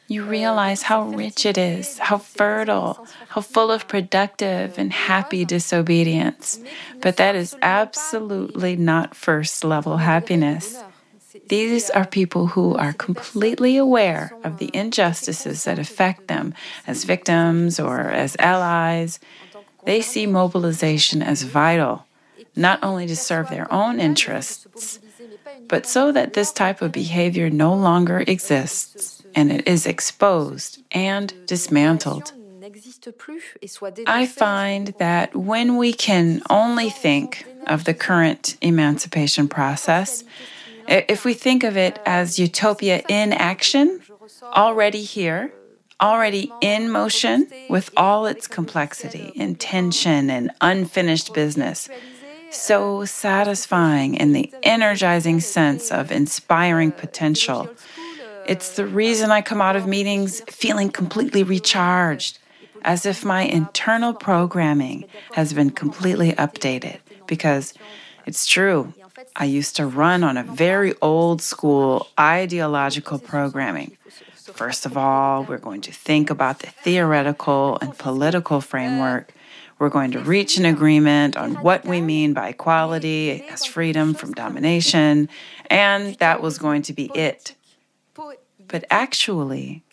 you 0.07 0.23
realize 0.23 0.83
how 0.83 1.03
rich 1.03 1.45
it 1.45 1.57
is, 1.57 1.97
how 1.97 2.17
fertile, 2.17 3.07
how 3.29 3.41
full 3.41 3.71
of 3.71 3.87
productive 3.87 4.77
and 4.77 4.93
happy 4.93 5.43
disobedience. 5.43 6.59
But 7.01 7.17
that 7.17 7.35
is 7.35 7.55
absolutely 7.61 8.75
not 8.75 9.15
first 9.15 9.63
level 9.63 9.97
happiness. 9.97 10.77
These 11.49 11.89
are 11.89 12.05
people 12.05 12.47
who 12.47 12.75
are 12.75 12.93
completely 12.93 13.77
aware 13.77 14.31
of 14.43 14.57
the 14.59 14.69
injustices 14.73 15.63
that 15.63 15.79
affect 15.79 16.27
them 16.27 16.53
as 16.87 17.03
victims 17.03 17.79
or 17.79 17.99
as 17.99 18.35
allies. 18.39 19.19
They 19.85 20.01
see 20.01 20.27
mobilization 20.27 21.21
as 21.21 21.43
vital, 21.43 22.05
not 22.55 22.79
only 22.83 23.05
to 23.07 23.15
serve 23.15 23.49
their 23.49 23.71
own 23.71 23.99
interests, 23.99 24.99
but 25.67 25.85
so 25.85 26.11
that 26.11 26.33
this 26.33 26.51
type 26.51 26.81
of 26.81 26.91
behavior 26.91 27.49
no 27.49 27.73
longer 27.73 28.23
exists 28.27 29.23
and 29.35 29.51
it 29.51 29.67
is 29.67 29.85
exposed 29.85 30.81
and 30.91 31.33
dismantled. 31.45 32.33
I 34.07 34.25
find 34.25 34.87
that 34.97 35.35
when 35.35 35.77
we 35.77 35.93
can 35.93 36.41
only 36.49 36.89
think 36.89 37.45
of 37.67 37.83
the 37.83 37.93
current 37.93 38.57
emancipation 38.61 39.47
process, 39.47 40.23
if 40.87 41.25
we 41.25 41.33
think 41.33 41.63
of 41.63 41.77
it 41.77 41.99
as 42.05 42.39
utopia 42.39 43.03
in 43.07 43.33
action, 43.33 44.01
already 44.43 45.03
here, 45.03 45.53
already 46.01 46.51
in 46.61 46.89
motion 46.89 47.47
with 47.69 47.89
all 47.95 48.25
its 48.25 48.47
complexity, 48.47 49.31
intention, 49.35 50.29
and 50.29 50.51
unfinished 50.61 51.33
business, 51.33 51.89
so 52.55 53.05
satisfying 53.05 54.15
in 54.15 54.33
the 54.33 54.51
energizing 54.63 55.39
sense 55.39 55.91
of 55.91 56.11
inspiring 56.11 56.91
potential. 56.91 57.69
It's 58.45 58.75
the 58.75 58.85
reason 58.85 59.31
I 59.31 59.41
come 59.41 59.61
out 59.61 59.75
of 59.75 59.87
meetings 59.87 60.41
feeling 60.49 60.89
completely 60.89 61.43
recharged, 61.43 62.39
as 62.83 63.05
if 63.05 63.25
my 63.25 63.41
internal 63.41 64.13
programming 64.13 65.05
has 65.33 65.53
been 65.53 65.71
completely 65.71 66.31
updated. 66.33 66.99
Because 67.27 67.73
it's 68.25 68.45
true, 68.45 68.93
I 69.35 69.45
used 69.45 69.75
to 69.77 69.85
run 69.85 70.23
on 70.23 70.37
a 70.37 70.43
very 70.43 70.93
old 71.01 71.41
school 71.41 72.07
ideological 72.19 73.19
programming. 73.19 73.97
First 74.53 74.85
of 74.85 74.95
all, 74.95 75.43
we're 75.43 75.57
going 75.57 75.81
to 75.81 75.91
think 75.91 76.29
about 76.29 76.59
the 76.59 76.67
theoretical 76.67 77.77
and 77.81 77.97
political 77.97 78.61
framework 78.61 79.33
we're 79.79 79.89
going 79.89 80.11
to 80.11 80.19
reach 80.19 80.57
an 80.57 80.65
agreement 80.65 81.35
on 81.35 81.55
what 81.55 81.85
we 81.85 81.99
mean 81.99 82.33
by 82.33 82.49
equality 82.49 83.45
as 83.49 83.65
freedom 83.65 84.13
from 84.13 84.33
domination, 84.33 85.27
and 85.69 86.15
that 86.15 86.41
was 86.41 86.57
going 86.57 86.81
to 86.83 86.93
be 86.93 87.11
it. 87.13 87.55
But 88.67 88.85
actually, 88.89 89.83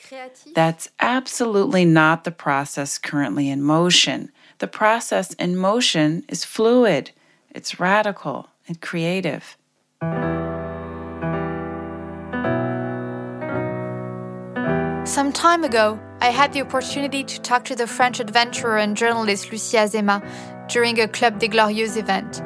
that's 0.55 0.89
absolutely 1.01 1.85
not 1.85 2.25
the 2.25 2.31
process 2.31 2.97
currently 2.97 3.51
in 3.51 3.63
motion. 3.63 4.31
The 4.59 4.69
process 4.69 5.35
in 5.35 5.57
motion 5.57 6.25
is 6.29 6.45
fluid, 6.45 7.11
it's 7.51 7.79
radical 7.81 8.49
and 8.69 8.81
creative. 8.81 9.57
Some 15.05 15.33
time 15.33 15.65
ago, 15.65 16.01
I 16.23 16.31
had 16.31 16.53
the 16.53 16.61
opportunity 16.61 17.25
to 17.25 17.41
talk 17.41 17.65
to 17.65 17.75
the 17.75 17.89
French 17.89 18.21
adventurer 18.21 18.79
and 18.79 18.97
journalist 18.97 19.51
Lucie 19.51 19.77
Azéma 19.77 20.23
during 20.69 21.01
a 21.01 21.09
Club 21.09 21.41
des 21.41 21.49
Glorieuses 21.49 21.97
event. 21.97 22.39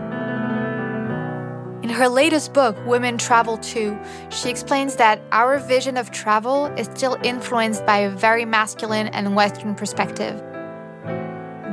In 1.84 1.90
her 1.90 2.08
latest 2.08 2.54
book, 2.54 2.74
Women 2.86 3.18
Travel 3.18 3.58
Too, 3.58 3.94
she 4.30 4.48
explains 4.48 4.96
that 4.96 5.20
our 5.30 5.58
vision 5.58 5.98
of 5.98 6.10
travel 6.10 6.72
is 6.78 6.86
still 6.86 7.18
influenced 7.22 7.84
by 7.84 7.98
a 7.98 8.08
very 8.08 8.46
masculine 8.46 9.08
and 9.08 9.36
Western 9.36 9.74
perspective. 9.74 10.42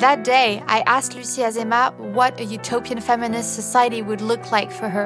That 0.02 0.26
day, 0.26 0.62
I 0.68 0.82
asked 0.82 1.16
Lucie 1.16 1.44
Azéma 1.44 1.98
what 2.12 2.38
a 2.38 2.44
utopian 2.44 3.00
feminist 3.00 3.56
society 3.56 4.02
would 4.02 4.20
look 4.20 4.52
like 4.52 4.74
for 4.74 4.90
her. 4.90 5.06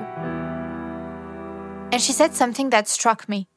And 1.91 2.01
she 2.01 2.12
said 2.12 2.33
something 2.33 2.71
that 2.71 2.88
struck 2.88 3.29
me. 3.29 3.47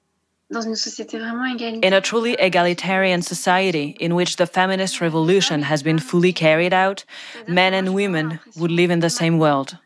In 0.52 1.92
a 1.92 2.00
truly 2.00 2.34
egalitarian 2.34 3.22
society 3.22 3.96
in 4.00 4.14
which 4.16 4.36
the 4.36 4.46
feminist 4.46 5.00
revolution 5.00 5.62
has 5.62 5.82
been 5.82 5.98
fully 5.98 6.32
carried 6.32 6.72
out, 6.72 7.04
men 7.46 7.72
and 7.72 7.94
women 7.94 8.40
would 8.56 8.72
live 8.72 8.90
in 8.90 9.00
the 9.00 9.10
same 9.10 9.38
world. 9.38 9.78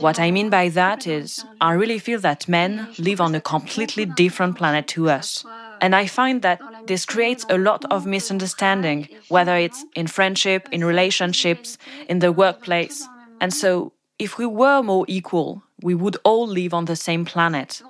What 0.00 0.18
I 0.18 0.30
mean 0.30 0.48
by 0.48 0.70
that 0.70 1.06
is, 1.06 1.44
I 1.60 1.72
really 1.74 1.98
feel 1.98 2.18
that 2.20 2.48
men 2.48 2.88
live 2.98 3.20
on 3.20 3.34
a 3.34 3.42
completely 3.42 4.06
different 4.06 4.56
planet 4.56 4.86
to 4.88 5.10
us. 5.10 5.44
And 5.82 5.94
I 5.94 6.06
find 6.06 6.40
that 6.40 6.60
this 6.86 7.04
creates 7.04 7.44
a 7.50 7.58
lot 7.58 7.84
of 7.90 8.06
misunderstanding, 8.06 9.08
whether 9.28 9.54
it's 9.54 9.84
in 9.94 10.06
friendship, 10.06 10.66
in 10.72 10.82
relationships, 10.82 11.76
in 12.08 12.20
the 12.20 12.32
workplace. 12.32 13.06
And 13.42 13.52
so, 13.52 13.92
if 14.18 14.38
we 14.38 14.46
were 14.46 14.80
more 14.82 15.04
equal, 15.08 15.62
we 15.82 15.94
would 15.94 16.16
all 16.24 16.46
live 16.46 16.72
on 16.72 16.86
the 16.86 16.96
same 16.96 17.26
planet. 17.26 17.82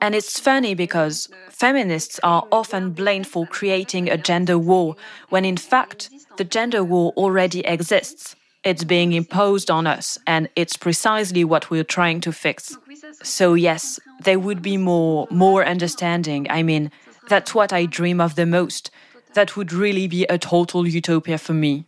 And 0.00 0.14
it's 0.14 0.38
funny 0.38 0.74
because 0.74 1.28
feminists 1.48 2.20
are 2.22 2.46
often 2.52 2.92
blamed 2.92 3.26
for 3.26 3.46
creating 3.46 4.08
a 4.08 4.16
gender 4.16 4.58
war, 4.58 4.96
when 5.28 5.44
in 5.44 5.56
fact, 5.56 6.10
the 6.36 6.44
gender 6.44 6.84
war 6.84 7.12
already 7.16 7.60
exists. 7.66 8.36
It's 8.64 8.84
being 8.84 9.12
imposed 9.12 9.70
on 9.70 9.86
us, 9.86 10.18
and 10.26 10.48
it's 10.54 10.76
precisely 10.76 11.44
what 11.44 11.70
we're 11.70 11.84
trying 11.84 12.20
to 12.22 12.32
fix. 12.32 12.76
So 13.22 13.54
yes, 13.54 13.98
there 14.22 14.38
would 14.38 14.62
be 14.62 14.76
more 14.76 15.26
more 15.30 15.64
understanding. 15.64 16.46
I 16.50 16.62
mean, 16.62 16.90
that's 17.28 17.54
what 17.54 17.72
I 17.72 17.86
dream 17.86 18.20
of 18.20 18.34
the 18.34 18.46
most. 18.46 18.90
That 19.34 19.56
would 19.56 19.72
really 19.72 20.06
be 20.06 20.24
a 20.24 20.38
total 20.38 20.86
utopia 20.86 21.38
for 21.38 21.54
me. 21.54 21.87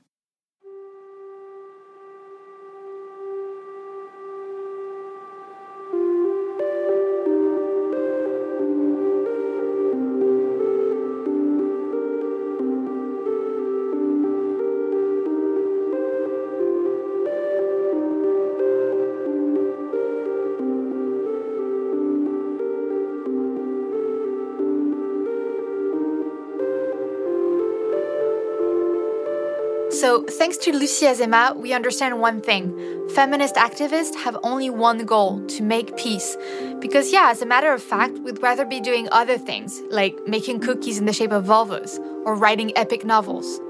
Thanks 30.30 30.56
to 30.58 30.72
Lucy 30.72 31.06
Azéma, 31.06 31.56
we 31.56 31.72
understand 31.72 32.20
one 32.20 32.40
thing. 32.40 33.08
Feminist 33.10 33.56
activists 33.56 34.14
have 34.14 34.36
only 34.42 34.70
one 34.70 35.04
goal 35.04 35.44
to 35.46 35.62
make 35.62 35.96
peace. 35.96 36.36
Because, 36.78 37.12
yeah, 37.12 37.30
as 37.30 37.42
a 37.42 37.46
matter 37.46 37.72
of 37.72 37.82
fact, 37.82 38.18
we'd 38.20 38.40
rather 38.42 38.64
be 38.64 38.80
doing 38.80 39.08
other 39.12 39.36
things, 39.36 39.80
like 39.90 40.16
making 40.26 40.60
cookies 40.60 40.98
in 40.98 41.06
the 41.06 41.12
shape 41.12 41.32
of 41.32 41.44
vulvas 41.44 41.98
or 42.24 42.34
writing 42.34 42.76
epic 42.76 43.04
novels. 43.04 43.60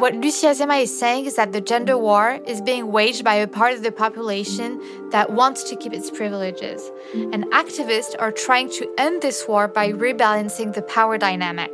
What 0.00 0.14
Lucy 0.14 0.46
Azéma 0.46 0.82
is 0.82 0.98
saying 0.98 1.26
is 1.26 1.36
that 1.36 1.52
the 1.52 1.60
gender 1.60 1.98
war 1.98 2.40
is 2.46 2.62
being 2.62 2.90
waged 2.90 3.22
by 3.22 3.34
a 3.34 3.46
part 3.46 3.74
of 3.74 3.82
the 3.82 3.92
population 3.92 4.80
that 5.10 5.32
wants 5.32 5.64
to 5.64 5.76
keep 5.76 5.92
its 5.92 6.10
privileges. 6.10 6.90
And 7.12 7.44
activists 7.52 8.14
are 8.18 8.32
trying 8.32 8.70
to 8.70 8.88
end 8.96 9.20
this 9.20 9.46
war 9.46 9.68
by 9.68 9.92
rebalancing 9.92 10.72
the 10.72 10.82
power 10.82 11.18
dynamic. 11.18 11.70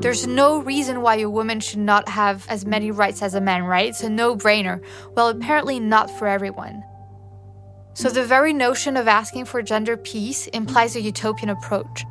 There's 0.00 0.26
no 0.26 0.60
reason 0.60 1.02
why 1.02 1.16
a 1.16 1.30
woman 1.30 1.60
should 1.60 1.78
not 1.78 2.08
have 2.08 2.46
as 2.48 2.66
many 2.66 2.90
rights 2.90 3.22
as 3.22 3.34
a 3.34 3.40
man, 3.40 3.64
right? 3.64 3.88
It's 3.88 4.02
a 4.02 4.10
no 4.10 4.36
brainer. 4.36 4.84
Well, 5.14 5.28
apparently 5.28 5.78
not 5.80 6.10
for 6.10 6.26
everyone. 6.26 6.82
So 7.94 8.10
the 8.10 8.24
very 8.24 8.52
notion 8.52 8.96
of 8.96 9.06
asking 9.06 9.44
for 9.44 9.62
gender 9.62 9.96
peace 9.96 10.48
implies 10.48 10.96
a 10.96 11.00
utopian 11.00 11.50
approach. 11.50 12.04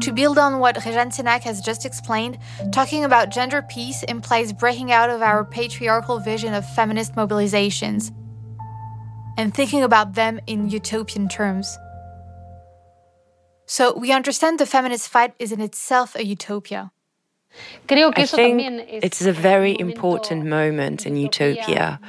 To 0.00 0.12
build 0.12 0.38
on 0.38 0.58
what 0.58 0.76
Réjane 0.76 1.14
Sénac 1.14 1.42
has 1.42 1.60
just 1.60 1.84
explained, 1.84 2.38
talking 2.72 3.04
about 3.04 3.30
gender 3.30 3.62
peace 3.62 4.02
implies 4.04 4.52
breaking 4.52 4.92
out 4.92 5.10
of 5.10 5.22
our 5.22 5.44
patriarchal 5.44 6.18
vision 6.20 6.54
of 6.54 6.68
feminist 6.74 7.14
mobilizations 7.14 8.12
and 9.36 9.52
thinking 9.52 9.82
about 9.82 10.14
them 10.14 10.40
in 10.46 10.68
utopian 10.70 11.28
terms. 11.28 11.76
So 13.66 13.96
we 13.96 14.12
understand 14.12 14.58
the 14.58 14.66
feminist 14.66 15.08
fight 15.08 15.34
is 15.38 15.52
in 15.52 15.60
itself 15.60 16.14
a 16.14 16.24
utopia. 16.24 16.90
I 17.88 18.26
think 18.26 18.84
it's 18.88 19.22
a 19.22 19.32
very 19.32 19.78
important 19.78 20.44
moment 20.44 21.06
in 21.06 21.16
utopia. 21.16 22.00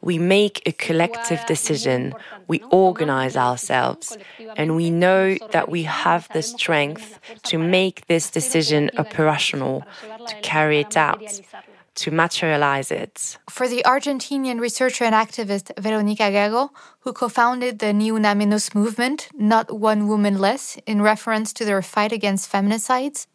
We 0.00 0.18
make 0.18 0.62
a 0.66 0.72
collective 0.72 1.44
decision, 1.46 2.14
we 2.46 2.62
organize 2.70 3.36
ourselves, 3.36 4.16
and 4.56 4.76
we 4.76 4.90
know 4.90 5.36
that 5.50 5.68
we 5.68 5.82
have 5.82 6.28
the 6.32 6.42
strength 6.42 7.18
to 7.44 7.58
make 7.58 8.06
this 8.06 8.30
decision 8.30 8.90
operational, 8.96 9.84
to 10.28 10.34
carry 10.42 10.80
it 10.80 10.96
out 10.96 11.40
to 11.96 12.10
materialize 12.10 12.90
it. 12.90 13.38
For 13.50 13.68
the 13.68 13.82
Argentinian 13.84 14.60
researcher 14.60 15.04
and 15.04 15.14
activist 15.14 15.70
Veronica 15.78 16.24
Gago, 16.24 16.70
who 17.00 17.12
co 17.12 17.28
founded 17.28 17.78
the 17.78 17.92
Ni 17.92 18.10
Una 18.10 18.34
Menos 18.34 18.74
movement, 18.74 19.28
Not 19.34 19.72
One 19.72 20.06
Woman 20.06 20.38
Less, 20.38 20.78
in 20.86 21.02
reference 21.02 21.52
to 21.54 21.64
their 21.64 21.82
fight 21.82 22.12
against 22.12 22.50
feminicides, 22.50 23.26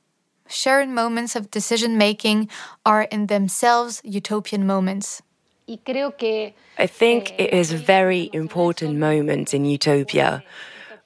shared 0.47 0.89
moments 0.89 1.35
of 1.35 1.51
decision 1.51 1.97
making 1.97 2.49
are 2.85 3.03
in 3.03 3.27
themselves 3.27 4.01
utopian 4.03 4.65
moments. 4.65 5.21
I 5.67 6.87
think 6.87 7.31
eh, 7.31 7.43
it 7.43 7.53
is 7.53 7.71
a 7.71 7.77
very 7.77 8.29
important 8.33 8.97
moment 8.97 9.53
in 9.53 9.65
utopia. 9.65 10.43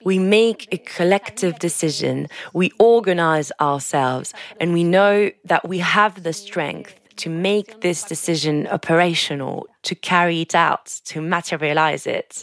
We 0.04 0.20
make 0.20 0.68
a 0.72 0.78
collective 0.78 1.60
decision, 1.60 2.28
we 2.54 2.72
organize 2.80 3.52
ourselves, 3.60 4.34
and 4.60 4.74
we 4.74 4.84
know 4.84 5.32
that 5.46 5.68
we 5.68 5.80
have 5.80 6.24
the 6.24 6.34
strength 6.34 6.96
to 7.18 7.30
make 7.30 7.82
this 7.82 8.04
decision 8.04 8.68
operational, 8.68 9.68
to 9.84 9.96
carry 9.96 10.42
it 10.42 10.56
out, 10.56 10.86
to 11.06 11.22
materialize 11.22 12.08
it. 12.08 12.42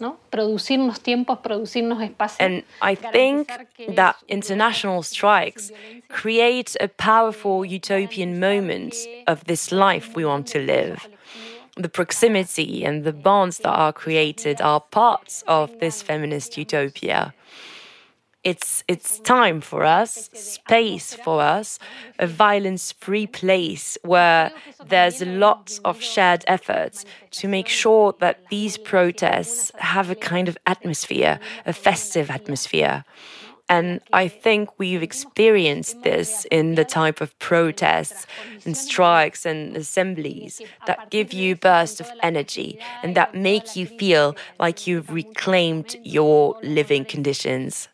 And 2.41 2.63
I 2.81 2.95
think 2.95 3.51
that 3.97 4.17
international 4.29 5.03
strikes 5.03 5.71
create 6.09 6.77
a 6.81 6.89
powerful 6.89 7.65
utopian 7.65 8.41
moment 8.41 8.95
of 9.27 9.45
this 9.45 9.73
life 9.73 10.15
we 10.15 10.25
want 10.25 10.47
to 10.49 10.59
live. 10.59 11.09
The 11.77 11.89
proximity 11.89 12.85
and 12.85 13.05
the 13.05 13.13
bonds 13.13 13.59
that 13.59 13.73
are 13.73 13.93
created 13.93 14.61
are 14.61 14.81
parts 14.81 15.43
of 15.47 15.79
this 15.81 16.03
feminist 16.03 16.59
utopia 16.59 17.33
it's 18.45 18.83
it's 18.89 19.19
time 19.21 19.61
for 19.61 19.85
us, 19.85 20.29
space 20.33 21.15
for 21.15 21.41
us, 21.41 21.79
a 22.19 22.27
violence-free 22.27 23.29
place 23.29 23.97
where 24.03 24.51
there's 24.87 25.23
lots 25.23 25.79
of 25.85 26.03
shared 26.03 26.45
efforts 26.47 27.05
to 27.33 27.49
make 27.49 27.69
sure 27.69 28.15
that 28.21 28.41
these 28.51 28.77
protests 28.79 29.71
have 29.79 30.11
a 30.11 30.17
kind 30.17 30.49
of 30.49 30.59
atmosphere, 30.67 31.39
a 31.67 31.73
festive 31.73 32.31
atmosphere. 32.31 33.05
And 33.69 34.01
I 34.13 34.29
think 34.29 34.69
we've 34.79 35.03
experienced 35.03 36.03
this 36.03 36.45
in 36.51 36.75
the 36.75 36.85
type 36.85 37.21
of 37.21 37.39
protests 37.39 38.27
and 38.67 38.77
strikes 38.77 39.47
and 39.47 39.77
assemblies 39.77 40.61
that 40.87 41.11
give 41.11 41.33
you 41.33 41.57
bursts 41.57 42.01
of 42.01 42.11
energy 42.23 42.79
and 43.03 43.15
that 43.15 43.35
make 43.35 43.77
you 43.77 43.87
feel 43.87 44.37
like 44.59 44.87
you've 44.87 45.11
reclaimed 45.11 45.97
your 46.03 46.59
living 46.63 47.05
conditions. 47.07 47.89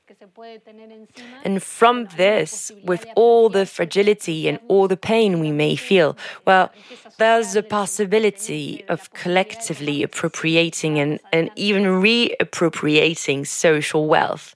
And 1.45 1.63
from 1.63 2.07
this, 2.17 2.71
with 2.85 3.07
all 3.17 3.49
the 3.49 3.67
fragility 3.67 4.49
and 4.49 4.61
all 4.69 4.87
the 4.87 4.97
pain 4.97 5.41
we 5.41 5.51
may 5.51 5.75
feel, 5.75 6.17
well, 6.47 6.71
there's 7.19 7.57
a 7.57 7.63
possibility 7.63 8.85
of 8.89 9.13
collectively 9.13 10.03
appropriating 10.03 10.99
and, 10.99 11.19
and 11.33 11.51
even 11.57 11.85
reappropriating 11.85 13.47
social 13.47 14.07
wealth, 14.07 14.55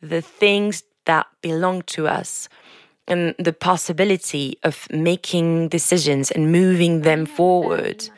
the 0.00 0.22
things 0.22 0.84
that 1.04 1.26
belong 1.42 1.82
to 1.82 2.06
us, 2.06 2.48
and 3.06 3.34
the 3.38 3.52
possibility 3.52 4.58
of 4.62 4.90
making 4.90 5.68
decisions 5.68 6.30
and 6.30 6.52
moving 6.52 7.02
them 7.02 7.26
forward. 7.26 8.08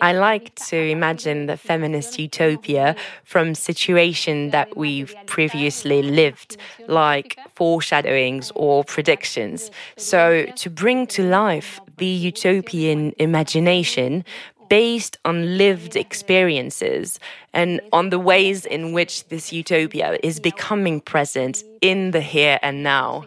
I 0.00 0.12
like 0.12 0.54
to 0.68 0.76
imagine 0.76 1.46
the 1.46 1.56
feminist 1.56 2.18
utopia 2.18 2.96
from 3.24 3.54
situation 3.54 4.50
that 4.50 4.76
we've 4.76 5.14
previously 5.26 6.02
lived, 6.02 6.56
like 6.88 7.38
foreshadowings 7.54 8.52
or 8.54 8.84
predictions. 8.84 9.70
So 9.96 10.46
to 10.56 10.70
bring 10.70 11.06
to 11.08 11.22
life 11.22 11.80
the 11.98 12.06
utopian 12.06 13.12
imagination 13.18 14.24
based 14.68 15.18
on 15.24 15.58
lived 15.58 15.96
experiences 15.96 17.18
and 17.52 17.80
on 17.92 18.10
the 18.10 18.18
ways 18.18 18.66
in 18.66 18.92
which 18.92 19.26
this 19.28 19.52
utopia 19.52 20.18
is 20.22 20.40
becoming 20.40 21.00
present 21.00 21.62
in 21.80 22.10
the 22.10 22.20
here 22.20 22.58
and 22.62 22.82
now. 22.82 23.24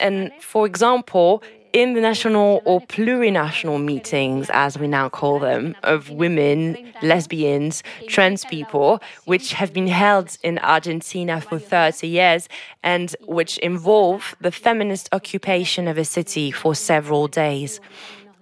And 0.00 0.32
for 0.40 0.66
example, 0.66 1.42
in 1.74 1.94
the 1.94 2.00
national 2.00 2.62
or 2.64 2.80
plurinational 2.80 3.82
meetings, 3.82 4.48
as 4.52 4.78
we 4.78 4.86
now 4.86 5.08
call 5.08 5.40
them, 5.40 5.74
of 5.82 6.08
women, 6.08 6.92
lesbians, 7.02 7.82
trans 8.06 8.44
people, 8.44 9.02
which 9.24 9.54
have 9.54 9.72
been 9.72 9.88
held 9.88 10.38
in 10.44 10.60
Argentina 10.60 11.40
for 11.40 11.58
30 11.58 12.06
years 12.06 12.48
and 12.84 13.16
which 13.26 13.58
involve 13.58 14.36
the 14.40 14.52
feminist 14.52 15.08
occupation 15.10 15.88
of 15.88 15.98
a 15.98 16.04
city 16.04 16.52
for 16.52 16.76
several 16.76 17.26
days. 17.26 17.80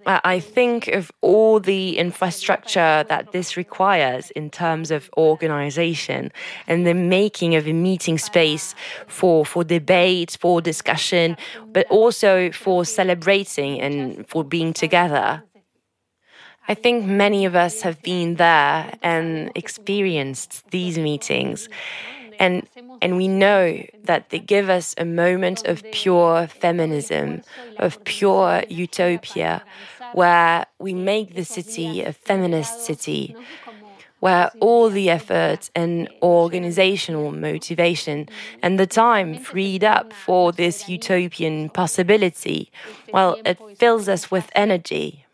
I 0.05 0.39
think 0.39 0.87
of 0.89 1.11
all 1.21 1.59
the 1.59 1.97
infrastructure 1.97 3.05
that 3.07 3.31
this 3.31 3.57
requires 3.57 4.31
in 4.31 4.49
terms 4.49 4.91
of 4.91 5.09
organization 5.17 6.31
and 6.67 6.85
the 6.85 6.93
making 6.93 7.55
of 7.55 7.67
a 7.67 7.73
meeting 7.73 8.17
space 8.17 8.75
for, 9.07 9.45
for 9.45 9.63
debate, 9.63 10.37
for 10.39 10.61
discussion, 10.61 11.37
but 11.71 11.87
also 11.89 12.51
for 12.51 12.85
celebrating 12.85 13.79
and 13.81 14.27
for 14.27 14.43
being 14.43 14.73
together. 14.73 15.43
I 16.67 16.75
think 16.75 17.05
many 17.05 17.45
of 17.45 17.55
us 17.55 17.81
have 17.81 18.01
been 18.01 18.35
there 18.35 18.93
and 19.01 19.51
experienced 19.55 20.69
these 20.71 20.97
meetings. 20.97 21.67
And, 22.39 22.67
and 23.01 23.17
we 23.17 23.27
know 23.27 23.83
that 24.05 24.29
they 24.29 24.39
give 24.39 24.69
us 24.69 24.95
a 24.97 25.05
moment 25.05 25.65
of 25.65 25.83
pure 25.91 26.47
feminism, 26.47 27.41
of 27.77 28.03
pure 28.05 28.63
utopia, 28.69 29.63
where 30.13 30.65
we 30.79 30.93
make 30.93 31.35
the 31.35 31.45
city 31.45 32.01
a 32.01 32.13
feminist 32.13 32.85
city, 32.85 33.35
where 34.19 34.51
all 34.61 34.89
the 34.89 35.09
effort 35.09 35.69
and 35.75 36.07
organizational 36.21 37.31
motivation 37.31 38.29
and 38.61 38.79
the 38.79 38.87
time 38.87 39.37
freed 39.37 39.83
up 39.83 40.13
for 40.13 40.53
this 40.53 40.87
utopian 40.87 41.69
possibility, 41.69 42.71
well, 43.11 43.35
it 43.45 43.59
fills 43.77 44.07
us 44.07 44.31
with 44.31 44.49
energy. 44.55 45.25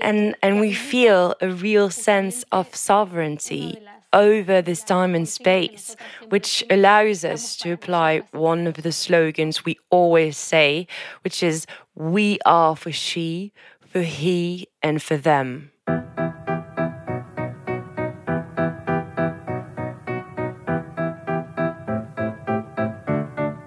And, 0.00 0.36
and 0.42 0.60
we 0.60 0.72
feel 0.72 1.34
a 1.40 1.50
real 1.50 1.90
sense 1.90 2.44
of 2.52 2.74
sovereignty 2.74 3.78
over 4.12 4.62
this 4.62 4.82
time 4.82 5.14
and 5.14 5.28
space, 5.28 5.96
which 6.28 6.62
allows 6.70 7.24
us 7.24 7.56
to 7.56 7.72
apply 7.72 8.20
one 8.30 8.66
of 8.66 8.74
the 8.82 8.92
slogans 8.92 9.64
we 9.64 9.78
always 9.90 10.36
say, 10.36 10.86
which 11.24 11.42
is 11.42 11.66
We 11.94 12.38
are 12.46 12.76
for 12.76 12.92
she, 12.92 13.52
for 13.92 14.02
he, 14.02 14.68
and 14.82 15.02
for 15.02 15.16
them. 15.16 15.70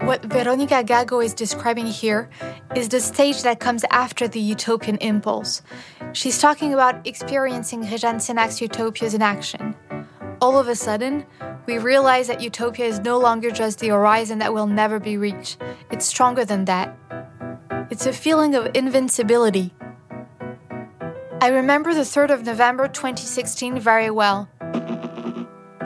What 0.01 0.25
Veronica 0.25 0.83
Gago 0.83 1.23
is 1.23 1.33
describing 1.33 1.85
here 1.85 2.29
is 2.75 2.89
the 2.89 2.99
stage 2.99 3.43
that 3.43 3.59
comes 3.59 3.85
after 3.91 4.27
the 4.27 4.39
utopian 4.39 4.97
impulse. 4.97 5.61
She's 6.13 6.39
talking 6.39 6.73
about 6.73 7.05
experiencing 7.07 7.83
Réjane 7.83 8.19
Sénac's 8.19 8.59
utopias 8.59 9.13
in 9.13 9.21
action 9.21 9.75
all 10.41 10.59
of 10.59 10.67
a 10.67 10.75
sudden, 10.75 11.25
we 11.65 11.77
realize 11.77 12.27
that 12.27 12.41
utopia 12.41 12.85
is 12.85 12.99
no 12.99 13.17
longer 13.17 13.49
just 13.49 13.79
the 13.79 13.87
horizon 13.87 14.39
that 14.39 14.53
will 14.53 14.67
never 14.67 14.99
be 14.99 15.17
reached. 15.17 15.57
It's 15.91 16.05
stronger 16.05 16.45
than 16.45 16.65
that. 16.65 16.95
It's 17.89 18.05
a 18.05 18.13
feeling 18.13 18.55
of 18.55 18.69
invincibility. 18.75 19.73
I 21.45 21.49
remember 21.49 21.93
the 21.93 22.01
3rd 22.01 22.31
of 22.31 22.43
November 22.43 22.87
2016 22.87 23.79
very 23.79 24.09
well. 24.09 24.49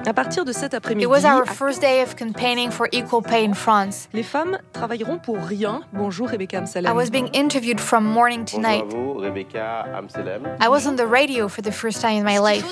À 0.05 0.13
partir 0.13 0.45
de 0.45 0.51
cet 0.51 0.73
après-midi, 0.73 1.03
It 1.03 1.09
was 1.09 1.25
our 1.25 1.45
first 1.45 1.81
day 1.81 2.01
of 2.01 2.15
campaigning 2.15 2.71
for 2.71 2.87
equal 2.91 3.21
pay 3.21 3.43
in 3.43 3.53
France. 3.53 4.07
Les 4.13 4.23
femmes 4.23 4.57
travailleront 4.73 5.19
pour 5.19 5.37
rien. 5.37 5.81
Bonjour 5.93 6.27
Rebecca 6.29 6.57
Amsellem. 6.57 6.89
I 6.89 6.93
was 6.93 7.09
being 7.09 7.27
interviewed 7.33 7.79
from 7.79 8.05
morning 8.05 8.45
to 8.45 8.59
night. 8.59 8.85
Bonjour 8.89 9.21
Rebecca 9.21 9.85
Amsellem. 9.93 10.47
I 10.59 10.67
was 10.69 10.87
on 10.87 10.95
the 10.95 11.05
radio 11.05 11.47
for 11.47 11.61
the 11.61 11.71
first 11.71 12.01
time 12.01 12.17
in 12.17 12.23
my 12.23 12.39
life. 12.39 12.63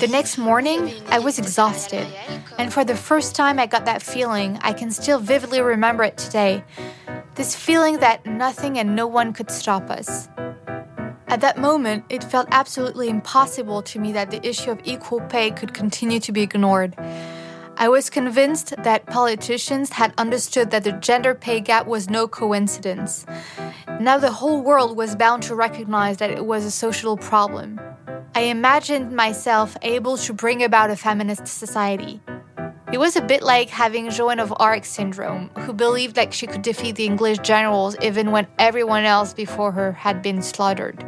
The 0.00 0.08
next 0.08 0.38
morning, 0.38 0.90
I 1.10 1.18
was 1.18 1.38
exhausted. 1.38 2.06
And 2.58 2.72
for 2.72 2.84
the 2.84 2.96
first 2.96 3.34
time 3.34 3.58
I 3.58 3.66
got 3.66 3.84
that 3.86 4.02
feeling, 4.02 4.58
I 4.62 4.72
can 4.72 4.90
still 4.90 5.18
vividly 5.18 5.60
remember 5.60 6.04
it 6.04 6.16
today. 6.16 6.64
This 7.34 7.54
feeling 7.56 7.98
that 8.00 8.24
nothing 8.26 8.78
and 8.78 8.94
no 8.94 9.06
one 9.06 9.32
could 9.32 9.50
stop 9.50 9.90
us. 9.90 10.28
At 11.32 11.40
that 11.40 11.56
moment, 11.56 12.04
it 12.10 12.22
felt 12.22 12.46
absolutely 12.50 13.08
impossible 13.08 13.80
to 13.84 13.98
me 13.98 14.12
that 14.12 14.30
the 14.30 14.46
issue 14.46 14.70
of 14.70 14.82
equal 14.84 15.22
pay 15.22 15.50
could 15.50 15.72
continue 15.72 16.20
to 16.20 16.30
be 16.30 16.42
ignored. 16.42 16.94
I 17.78 17.88
was 17.88 18.10
convinced 18.10 18.74
that 18.76 19.06
politicians 19.06 19.88
had 19.88 20.12
understood 20.18 20.70
that 20.72 20.84
the 20.84 20.92
gender 20.92 21.34
pay 21.34 21.60
gap 21.60 21.86
was 21.86 22.10
no 22.10 22.28
coincidence. 22.28 23.24
Now 23.98 24.18
the 24.18 24.30
whole 24.30 24.60
world 24.60 24.94
was 24.94 25.16
bound 25.16 25.42
to 25.44 25.54
recognize 25.54 26.18
that 26.18 26.30
it 26.30 26.44
was 26.44 26.66
a 26.66 26.70
social 26.70 27.16
problem. 27.16 27.80
I 28.34 28.42
imagined 28.42 29.12
myself 29.12 29.74
able 29.80 30.18
to 30.18 30.34
bring 30.34 30.62
about 30.62 30.90
a 30.90 30.96
feminist 30.96 31.46
society. 31.46 32.20
It 32.92 33.00
was 33.00 33.16
a 33.16 33.22
bit 33.22 33.42
like 33.42 33.70
having 33.70 34.10
Joan 34.10 34.38
of 34.38 34.52
Arc 34.58 34.84
syndrome, 34.84 35.48
who 35.60 35.72
believed 35.72 36.14
that 36.16 36.34
she 36.34 36.46
could 36.46 36.60
defeat 36.60 36.96
the 36.96 37.06
English 37.06 37.38
generals 37.38 37.96
even 38.02 38.32
when 38.32 38.46
everyone 38.58 39.04
else 39.04 39.32
before 39.32 39.72
her 39.72 39.92
had 39.92 40.20
been 40.20 40.42
slaughtered. 40.42 41.02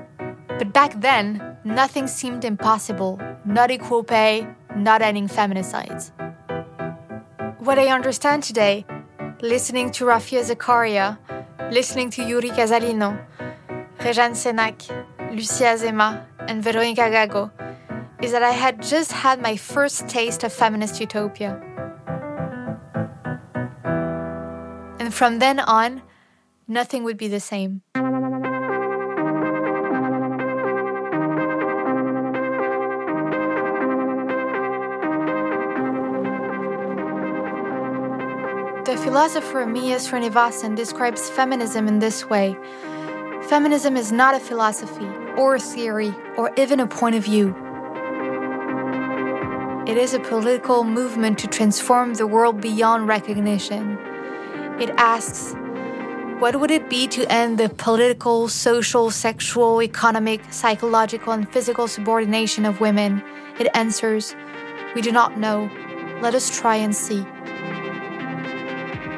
But 0.59 0.73
back 0.73 1.01
then, 1.01 1.57
nothing 1.65 2.07
seemed 2.07 2.45
impossible 2.45 3.19
not 3.45 3.71
equal 3.71 4.03
pay, 4.03 4.47
not 4.77 5.03
ending 5.03 5.29
feminicides. 5.29 6.11
What 7.59 7.79
I 7.79 7.89
understand 7.89 8.43
today, 8.43 8.85
listening 9.41 9.91
to 9.93 10.05
Rafia 10.05 10.43
Zakaria, 10.43 11.19
listening 11.71 12.11
to 12.11 12.23
Yuri 12.23 12.51
Casalino, 12.51 13.19
Réjane 13.99 14.35
Sénac, 14.35 14.89
Lucy 15.33 15.65
Azéma, 15.65 16.25
and 16.49 16.63
Veronica 16.63 17.03
Gago, 17.03 17.51
is 18.23 18.33
that 18.33 18.43
I 18.43 18.53
had 18.53 18.83
just 18.83 19.13
had 19.13 19.41
my 19.43 19.57
first 19.57 20.09
taste 20.09 20.45
of 20.45 20.53
feminist 20.53 21.01
utopia. 21.01 21.61
And 24.99 25.13
from 25.13 25.39
then 25.39 25.61
on, 25.61 26.03
nothing 26.67 27.05
would 27.05 27.19
be 27.19 27.29
the 27.29 27.41
same. 27.41 27.83
Philosopher 39.15 39.65
Amia 39.65 39.99
Srinivasan 40.01 40.75
describes 40.75 41.31
feminism 41.31 41.87
in 41.87 42.01
this 42.01 42.29
way 42.29 42.57
Feminism 43.49 43.97
is 43.97 44.11
not 44.11 44.35
a 44.35 44.41
philosophy, 44.41 45.07
or 45.37 45.55
a 45.55 45.61
theory, 45.61 46.13
or 46.37 46.51
even 46.57 46.81
a 46.81 46.87
point 46.89 47.15
of 47.15 47.23
view. 47.23 47.55
It 49.87 49.97
is 49.97 50.15
a 50.15 50.19
political 50.19 50.83
movement 50.83 51.39
to 51.39 51.47
transform 51.47 52.15
the 52.15 52.27
world 52.27 52.61
beyond 52.61 53.07
recognition. 53.07 53.97
It 54.81 54.91
asks, 54.97 55.55
what 56.41 56.59
would 56.59 56.73
it 56.73 56.91
be 56.91 57.07
to 57.07 57.25
end 57.33 57.59
the 57.59 57.69
political, 57.69 58.49
social, 58.49 59.13
sexual, 59.13 59.81
economic, 59.81 60.41
psychological, 60.51 61.33
and 61.33 61.49
physical 61.53 61.87
subordination 61.87 62.65
of 62.65 62.81
women? 62.81 63.23
It 63.61 63.71
answers, 63.75 64.35
we 64.97 65.03
do 65.03 65.13
not 65.13 65.39
know. 65.39 65.71
Let 66.21 66.35
us 66.35 66.51
try 66.51 66.75
and 66.75 66.97
see. 66.97 67.25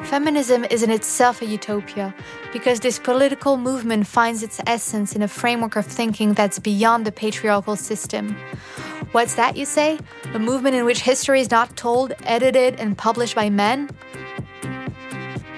Feminism 0.06 0.64
is 0.66 0.84
in 0.84 0.90
itself 0.90 1.42
a 1.42 1.46
utopia 1.46 2.14
because 2.52 2.78
this 2.78 2.96
political 2.96 3.56
movement 3.56 4.06
finds 4.06 4.44
its 4.44 4.60
essence 4.64 5.16
in 5.16 5.22
a 5.22 5.26
framework 5.26 5.74
of 5.74 5.84
thinking 5.84 6.32
that's 6.32 6.60
beyond 6.60 7.04
the 7.04 7.10
patriarchal 7.10 7.74
system. 7.74 8.36
What's 9.10 9.34
that, 9.34 9.56
you 9.56 9.64
say? 9.64 9.98
A 10.32 10.38
movement 10.38 10.76
in 10.76 10.84
which 10.84 11.00
history 11.00 11.40
is 11.40 11.50
not 11.50 11.76
told, 11.76 12.12
edited, 12.22 12.78
and 12.78 12.96
published 12.96 13.34
by 13.34 13.50
men? 13.50 13.90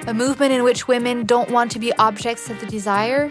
A 0.06 0.14
movement 0.14 0.54
in 0.54 0.64
which 0.64 0.88
women 0.88 1.26
don't 1.26 1.50
want 1.50 1.70
to 1.72 1.78
be 1.78 1.92
objects 1.98 2.48
of 2.48 2.58
the 2.58 2.66
desire? 2.66 3.30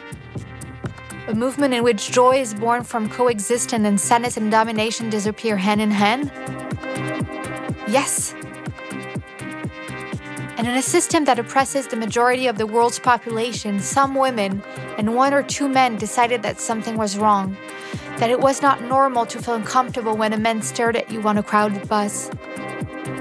A 1.27 1.33
movement 1.33 1.73
in 1.73 1.83
which 1.83 2.11
joy 2.11 2.39
is 2.39 2.53
born 2.53 2.83
from 2.83 3.09
coexistence 3.09 3.87
and 3.87 3.99
sadness 3.99 4.37
and 4.37 4.51
domination 4.51 5.09
disappear 5.09 5.57
hand 5.57 5.81
in 5.81 5.89
hand? 5.89 6.31
Yes, 7.87 8.35
and 10.57 10.67
in 10.67 10.75
a 10.75 10.81
system 10.81 11.25
that 11.25 11.37
oppresses 11.37 11.85
the 11.87 11.95
majority 11.95 12.47
of 12.47 12.57
the 12.57 12.65
world's 12.65 12.97
population, 12.97 13.79
some 13.79 14.15
women 14.15 14.63
and 14.97 15.15
one 15.15 15.33
or 15.33 15.43
two 15.43 15.69
men 15.69 15.97
decided 15.97 16.41
that 16.41 16.59
something 16.59 16.97
was 16.97 17.15
wrong, 17.15 17.55
that 18.17 18.31
it 18.31 18.39
was 18.39 18.61
not 18.61 18.81
normal 18.81 19.27
to 19.27 19.39
feel 19.39 19.53
uncomfortable 19.53 20.17
when 20.17 20.33
a 20.33 20.37
man 20.37 20.63
stared 20.63 20.95
at 20.95 21.11
you 21.11 21.21
on 21.27 21.37
a 21.37 21.43
crowded 21.43 21.87
bus, 21.87 22.29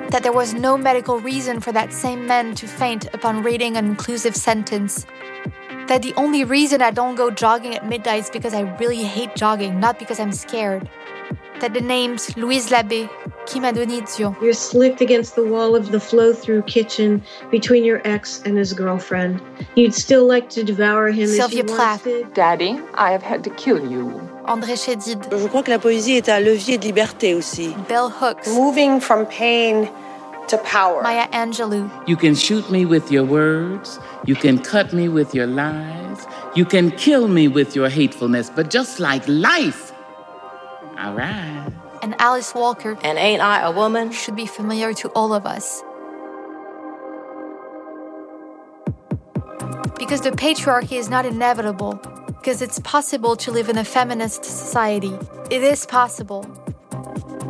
that 0.08 0.20
there 0.22 0.32
was 0.32 0.54
no 0.54 0.78
medical 0.78 1.20
reason 1.20 1.60
for 1.60 1.72
that 1.72 1.92
same 1.92 2.26
man 2.26 2.54
to 2.54 2.66
faint 2.66 3.04
upon 3.12 3.42
reading 3.42 3.76
an 3.76 3.84
inclusive 3.84 4.34
sentence, 4.34 5.04
that 5.88 6.00
the 6.00 6.14
only 6.14 6.42
reason 6.42 6.80
I 6.80 6.90
don't 6.90 7.16
go 7.16 7.30
jogging 7.30 7.74
at 7.74 7.86
midnight 7.86 8.24
is 8.24 8.30
because 8.30 8.54
I 8.54 8.62
really 8.78 9.02
hate 9.02 9.36
jogging, 9.36 9.78
not 9.78 9.98
because 9.98 10.18
I'm 10.18 10.32
scared 10.32 10.88
that 11.60 11.74
the 11.74 11.80
names 11.80 12.36
Louise 12.36 12.70
Labé, 12.70 13.08
Kim 13.46 13.62
Addonizio. 13.62 14.40
You're 14.42 14.52
slicked 14.52 15.00
against 15.00 15.36
the 15.36 15.44
wall 15.44 15.76
of 15.76 15.92
the 15.92 16.00
flow 16.00 16.32
through 16.32 16.62
kitchen 16.62 17.22
between 17.50 17.84
your 17.84 18.00
ex 18.04 18.42
and 18.44 18.56
his 18.56 18.72
girlfriend. 18.72 19.40
You'd 19.74 19.94
still 19.94 20.26
like 20.26 20.48
to 20.50 20.64
devour 20.64 21.10
him 21.10 21.28
Sylvia 21.28 21.64
Plath. 21.64 22.06
Daddy, 22.34 22.80
I 22.94 23.12
have 23.12 23.22
had 23.22 23.44
to 23.44 23.50
kill 23.50 23.80
you. 23.90 24.20
Andrée 24.46 24.76
Chedid. 24.76 25.18
Je 25.30 25.48
crois 25.48 25.62
que 25.62 25.70
la 25.70 25.78
poésie 25.78 26.16
est 26.16 26.28
un 26.28 26.40
levier 26.40 26.78
de 26.78 26.84
liberté 26.84 27.34
aussi. 27.34 27.74
Bell 27.88 28.08
Hooks. 28.08 28.48
Moving 28.54 29.00
from 29.00 29.26
pain 29.26 29.88
to 30.48 30.56
power. 30.58 31.02
Maya 31.02 31.26
Angelou. 31.32 31.90
You 32.06 32.16
can 32.16 32.34
shoot 32.34 32.70
me 32.70 32.84
with 32.84 33.10
your 33.10 33.24
words. 33.24 33.98
You 34.24 34.36
can 34.36 34.58
cut 34.58 34.92
me 34.92 35.08
with 35.08 35.34
your 35.34 35.46
lies. 35.46 36.26
You 36.54 36.64
can 36.64 36.90
kill 36.92 37.28
me 37.28 37.48
with 37.48 37.74
your 37.74 37.88
hatefulness. 37.88 38.50
But 38.50 38.70
just 38.70 39.00
like 39.00 39.22
life, 39.26 39.85
all 41.06 41.14
right. 41.14 41.72
And 42.02 42.14
Alice 42.20 42.54
Walker. 42.54 42.98
And 43.02 43.16
ain't 43.16 43.40
I 43.40 43.62
a 43.62 43.70
woman? 43.70 44.10
Should 44.10 44.34
be 44.34 44.46
familiar 44.46 44.92
to 44.94 45.08
all 45.10 45.32
of 45.32 45.46
us. 45.46 45.82
Because 49.98 50.20
the 50.20 50.30
patriarchy 50.30 50.98
is 50.98 51.08
not 51.08 51.24
inevitable, 51.24 51.94
because 52.26 52.60
it's 52.60 52.78
possible 52.80 53.36
to 53.36 53.50
live 53.50 53.68
in 53.68 53.78
a 53.78 53.84
feminist 53.84 54.44
society. 54.44 55.14
It 55.50 55.62
is 55.62 55.86
possible. 55.86 56.42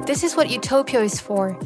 This 0.06 0.22
is 0.22 0.36
what 0.36 0.50
utopia 0.50 1.00
is 1.00 1.20
for 1.20 1.58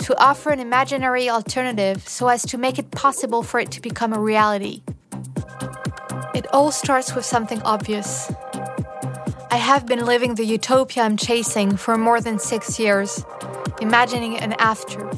to 0.00 0.20
offer 0.22 0.50
an 0.50 0.60
imaginary 0.60 1.30
alternative 1.30 2.06
so 2.08 2.28
as 2.28 2.44
to 2.46 2.58
make 2.58 2.78
it 2.78 2.90
possible 2.90 3.42
for 3.42 3.58
it 3.58 3.70
to 3.72 3.80
become 3.80 4.12
a 4.12 4.20
reality. 4.20 4.82
It 6.34 6.46
all 6.52 6.70
starts 6.70 7.14
with 7.14 7.24
something 7.24 7.62
obvious. 7.62 8.30
I 9.48 9.58
have 9.58 9.86
been 9.86 10.04
living 10.04 10.34
the 10.34 10.44
utopia 10.44 11.04
I'm 11.04 11.16
chasing 11.16 11.76
for 11.76 11.96
more 11.96 12.20
than 12.20 12.38
six 12.38 12.80
years, 12.80 13.24
imagining 13.80 14.38
an 14.38 14.54
after. 14.58 15.08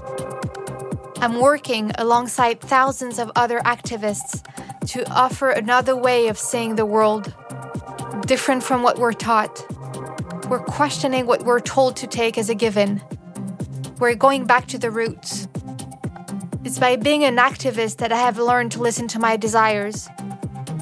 I'm 1.17 1.41
working 1.41 1.93
alongside 1.97 2.61
thousands 2.61 3.19
of 3.19 3.33
other 3.37 3.61
activists 3.61 4.45
to 4.89 5.09
offer 5.11 5.51
another 5.51 5.97
way 5.97 6.29
of 6.29 6.39
seeing 6.39 6.77
the 6.77 6.85
world, 6.85 7.35
different 8.27 8.63
from 8.63 8.83
what 8.83 8.99
we're 8.99 9.15
taught. 9.15 9.65
We're 10.49 10.61
questioning 10.63 11.27
what 11.27 11.45
we're 11.45 11.61
told 11.61 11.97
to 11.97 12.07
take 12.07 12.37
as 12.37 12.51
a 12.51 12.55
given. 12.55 13.03
We're 13.99 14.15
going 14.15 14.45
back 14.45 14.67
to 14.69 14.79
the 14.79 14.91
roots. 14.91 15.49
It's 16.65 16.79
by 16.79 16.97
being 16.97 17.25
an 17.25 17.37
activist 17.37 17.97
that 17.97 18.13
I 18.13 18.19
have 18.19 18.39
learned 18.39 18.73
to 18.73 18.83
listen 18.83 19.09
to 19.09 19.19
my 19.19 19.39
desires, 19.39 20.09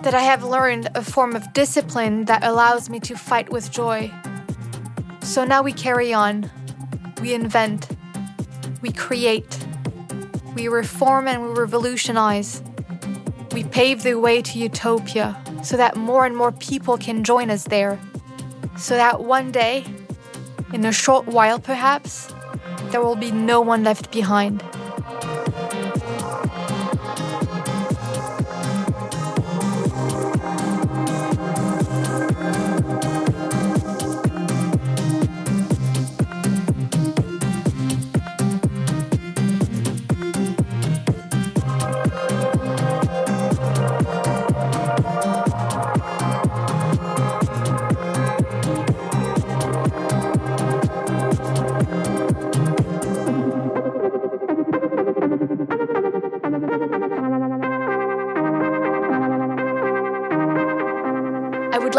that 0.07 0.15
I 0.15 0.21
have 0.21 0.45
learned 0.45 0.89
a 0.95 1.03
form 1.03 1.35
of 1.35 1.53
discipline 1.53 2.27
that 2.27 2.45
allows 2.45 2.89
me 2.89 3.01
to 3.01 3.17
fight 3.17 3.51
with 3.51 3.73
joy. 3.73 4.09
So 5.23 5.45
now 5.45 5.63
we 5.63 5.73
carry 5.73 6.15
on, 6.15 6.49
we 7.21 7.35
invent, 7.35 7.89
we 8.83 8.93
create, 8.93 9.67
we 10.55 10.69
reform 10.69 11.27
and 11.27 11.43
we 11.43 11.49
revolutionize. 11.49 12.63
We 13.51 13.65
pave 13.65 14.05
the 14.05 14.15
way 14.15 14.43
to 14.43 14.59
utopia 14.61 15.37
so 15.65 15.77
that 15.77 15.97
more 15.97 16.25
and 16.25 16.37
more 16.37 16.53
people 16.53 16.97
can 16.97 17.25
join 17.25 17.51
us 17.51 17.65
there. 17.65 17.99
So 18.79 18.95
that 18.95 19.25
one 19.25 19.51
day, 19.51 19.85
in 20.73 20.85
a 20.85 20.93
short 20.93 21.27
while 21.27 21.59
perhaps, 21.59 22.33
there 22.93 23.03
will 23.03 23.17
be 23.17 23.33
no 23.33 23.61
one 23.61 23.83
left 23.83 24.13
behind. 24.13 24.63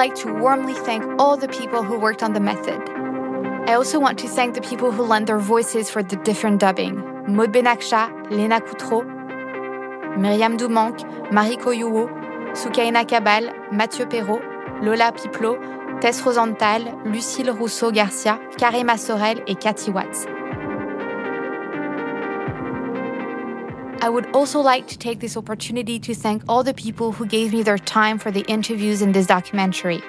Like 0.08 0.24
to 0.24 0.34
warmly 0.34 0.74
thank 0.74 1.04
all 1.20 1.36
the 1.36 1.50
people 1.50 1.84
who 1.84 2.00
worked 2.00 2.24
on 2.24 2.32
the 2.32 2.40
method. 2.40 2.80
I 3.68 3.74
also 3.74 4.00
want 4.00 4.18
to 4.20 4.28
thank 4.30 4.56
the 4.56 4.62
people 4.62 4.90
who 4.90 5.04
lent 5.04 5.28
their 5.28 5.38
voices 5.38 5.90
for 5.90 6.02
the 6.02 6.16
different 6.16 6.62
dubbing 6.62 6.96
Maud 7.28 7.52
Benaksha, 7.52 8.10
Léna 8.30 8.62
Coutrot, 8.62 9.04
Myriam 10.18 10.56
Doumanque, 10.58 11.04
Marie 11.30 11.58
Koyouo, 11.58 12.08
Soukaïna 12.54 13.04
Qabbal, 13.06 13.52
Mathieu 13.74 14.06
Perrault, 14.06 14.42
Lola 14.82 15.12
Piplo, 15.12 15.60
Tess 16.00 16.22
Rosenthal, 16.22 16.84
Lucille 17.04 17.52
Rousseau-Garcia, 17.52 18.40
Karima 18.58 18.98
Sorel 18.98 19.44
et 19.46 19.56
Cathy 19.56 19.92
Watts. 19.92 20.37
I 24.08 24.10
would 24.10 24.34
also 24.34 24.62
like 24.62 24.88
to 24.88 24.98
take 24.98 25.20
this 25.20 25.36
opportunity 25.36 26.00
to 26.00 26.16
thank 26.16 26.42
all 26.48 26.64
the 26.64 26.74
people 26.74 27.12
who 27.12 27.26
gave 27.26 27.52
me 27.52 27.62
their 27.62 27.78
time 27.78 28.18
for 28.18 28.32
the 28.32 28.46
interviews 28.48 29.02
in 29.02 29.12
this 29.12 29.28
documentary. 29.28 30.02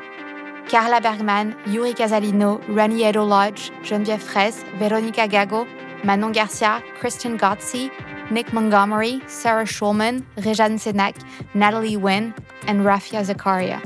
Carla 0.69 1.01
Bergman, 1.01 1.57
Yuri 1.67 1.95
Casalino, 1.95 2.65
Raniero 2.67 3.27
Lodge, 3.27 3.73
Geneviève 3.83 4.21
Fraisse, 4.21 4.63
Veronica 4.79 5.27
Gago, 5.27 5.67
Manon 6.05 6.31
Garcia, 6.31 6.81
Kristen 7.01 7.37
Gotzi, 7.37 7.91
Nick 8.31 8.53
Montgomery, 8.53 9.21
Sarah 9.27 9.65
Schulman, 9.65 10.25
Réjane 10.37 10.79
Sénac, 10.79 11.17
Natalie 11.55 11.97
Wynn, 11.97 12.33
and 12.69 12.83
Rafia 12.83 13.25
Zakaria. 13.27 13.83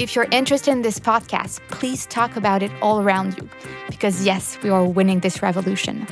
If 0.00 0.16
you're 0.16 0.28
interested 0.30 0.70
in 0.70 0.80
this 0.80 0.98
podcast, 0.98 1.60
please 1.68 2.06
talk 2.06 2.36
about 2.36 2.62
it 2.62 2.72
all 2.80 3.02
around 3.02 3.36
you, 3.36 3.46
because 3.90 4.24
yes, 4.24 4.56
we 4.62 4.70
are 4.70 4.86
winning 4.86 5.20
this 5.20 5.42
revolution. 5.42 6.06